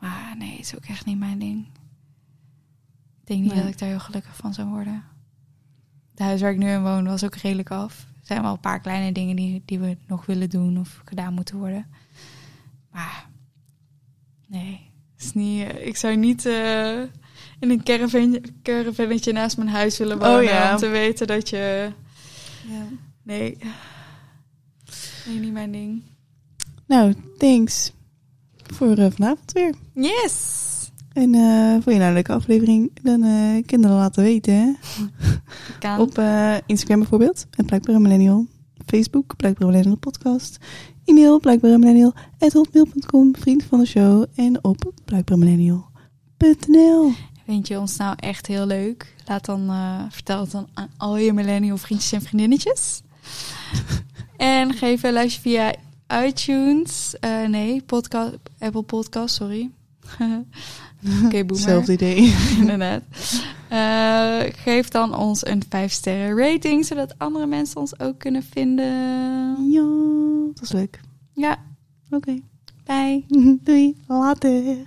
[0.00, 1.66] Maar nee, is ook echt niet mijn ding.
[3.20, 3.60] Ik denk niet Nee.
[3.62, 5.04] dat ik daar heel gelukkig van zou worden.
[6.10, 8.06] Het huis waar ik nu in woon was ook redelijk af.
[8.20, 11.34] Er zijn wel een paar kleine dingen die, die we nog willen doen of gedaan
[11.34, 11.86] moeten worden.
[12.90, 13.26] Maar
[14.48, 14.80] nee,
[15.18, 16.98] is niet, eh, ik zou niet eh,
[17.58, 20.36] in een caravan, caravannetje naast mijn huis willen wonen.
[20.36, 20.70] Oh ja.
[20.72, 21.92] Om te weten dat je...
[22.68, 22.84] Ja.
[23.22, 23.58] Nee.
[25.26, 26.02] Nee, niet mijn ding.
[26.86, 27.92] Nou, thanks
[28.74, 29.74] voor eh, vanavond weer.
[29.94, 30.70] Yes!
[31.12, 32.90] En eh vond je nou een leuke aflevering?
[33.02, 34.54] Dan eh kinderen laten weten.
[34.54, 34.72] Hè?
[35.78, 35.98] Kan.
[35.98, 36.22] Op
[36.66, 37.46] Instagram bijvoorbeeld.
[37.56, 38.46] En Blijkbaar een Millennial.
[38.86, 40.56] Facebook, Blijkbaar een Millennial Podcast.
[41.04, 42.14] E-mail, Blijkbaar een Millennial.
[42.38, 44.24] hotmail.com, vriend van de show.
[44.34, 47.12] En op blijkbaarmillennial.nl
[47.46, 49.14] Vind je ons nou echt heel leuk?
[49.26, 49.70] Laat dan,
[50.10, 53.02] vertel het dan aan al je millennial vriendjes en vriendinnetjes.
[54.36, 55.74] en geef een luistje via
[56.26, 57.14] iTunes.
[57.20, 59.70] Eh, nee, podcast, Apple Podcast, sorry.
[61.24, 61.46] Oké, boomer.
[61.46, 62.34] Hetzelfde idee.
[62.60, 63.02] Inderdaad.
[63.68, 69.70] Eh, geef dan ons een 5 sterren rating, zodat andere mensen ons ook kunnen vinden.
[69.70, 69.86] Ja,
[70.54, 71.00] dat is leuk.
[71.34, 71.56] Ja,
[72.10, 72.38] Oké.
[72.84, 73.24] bye.
[73.62, 73.96] Doei.
[74.06, 74.86] Later.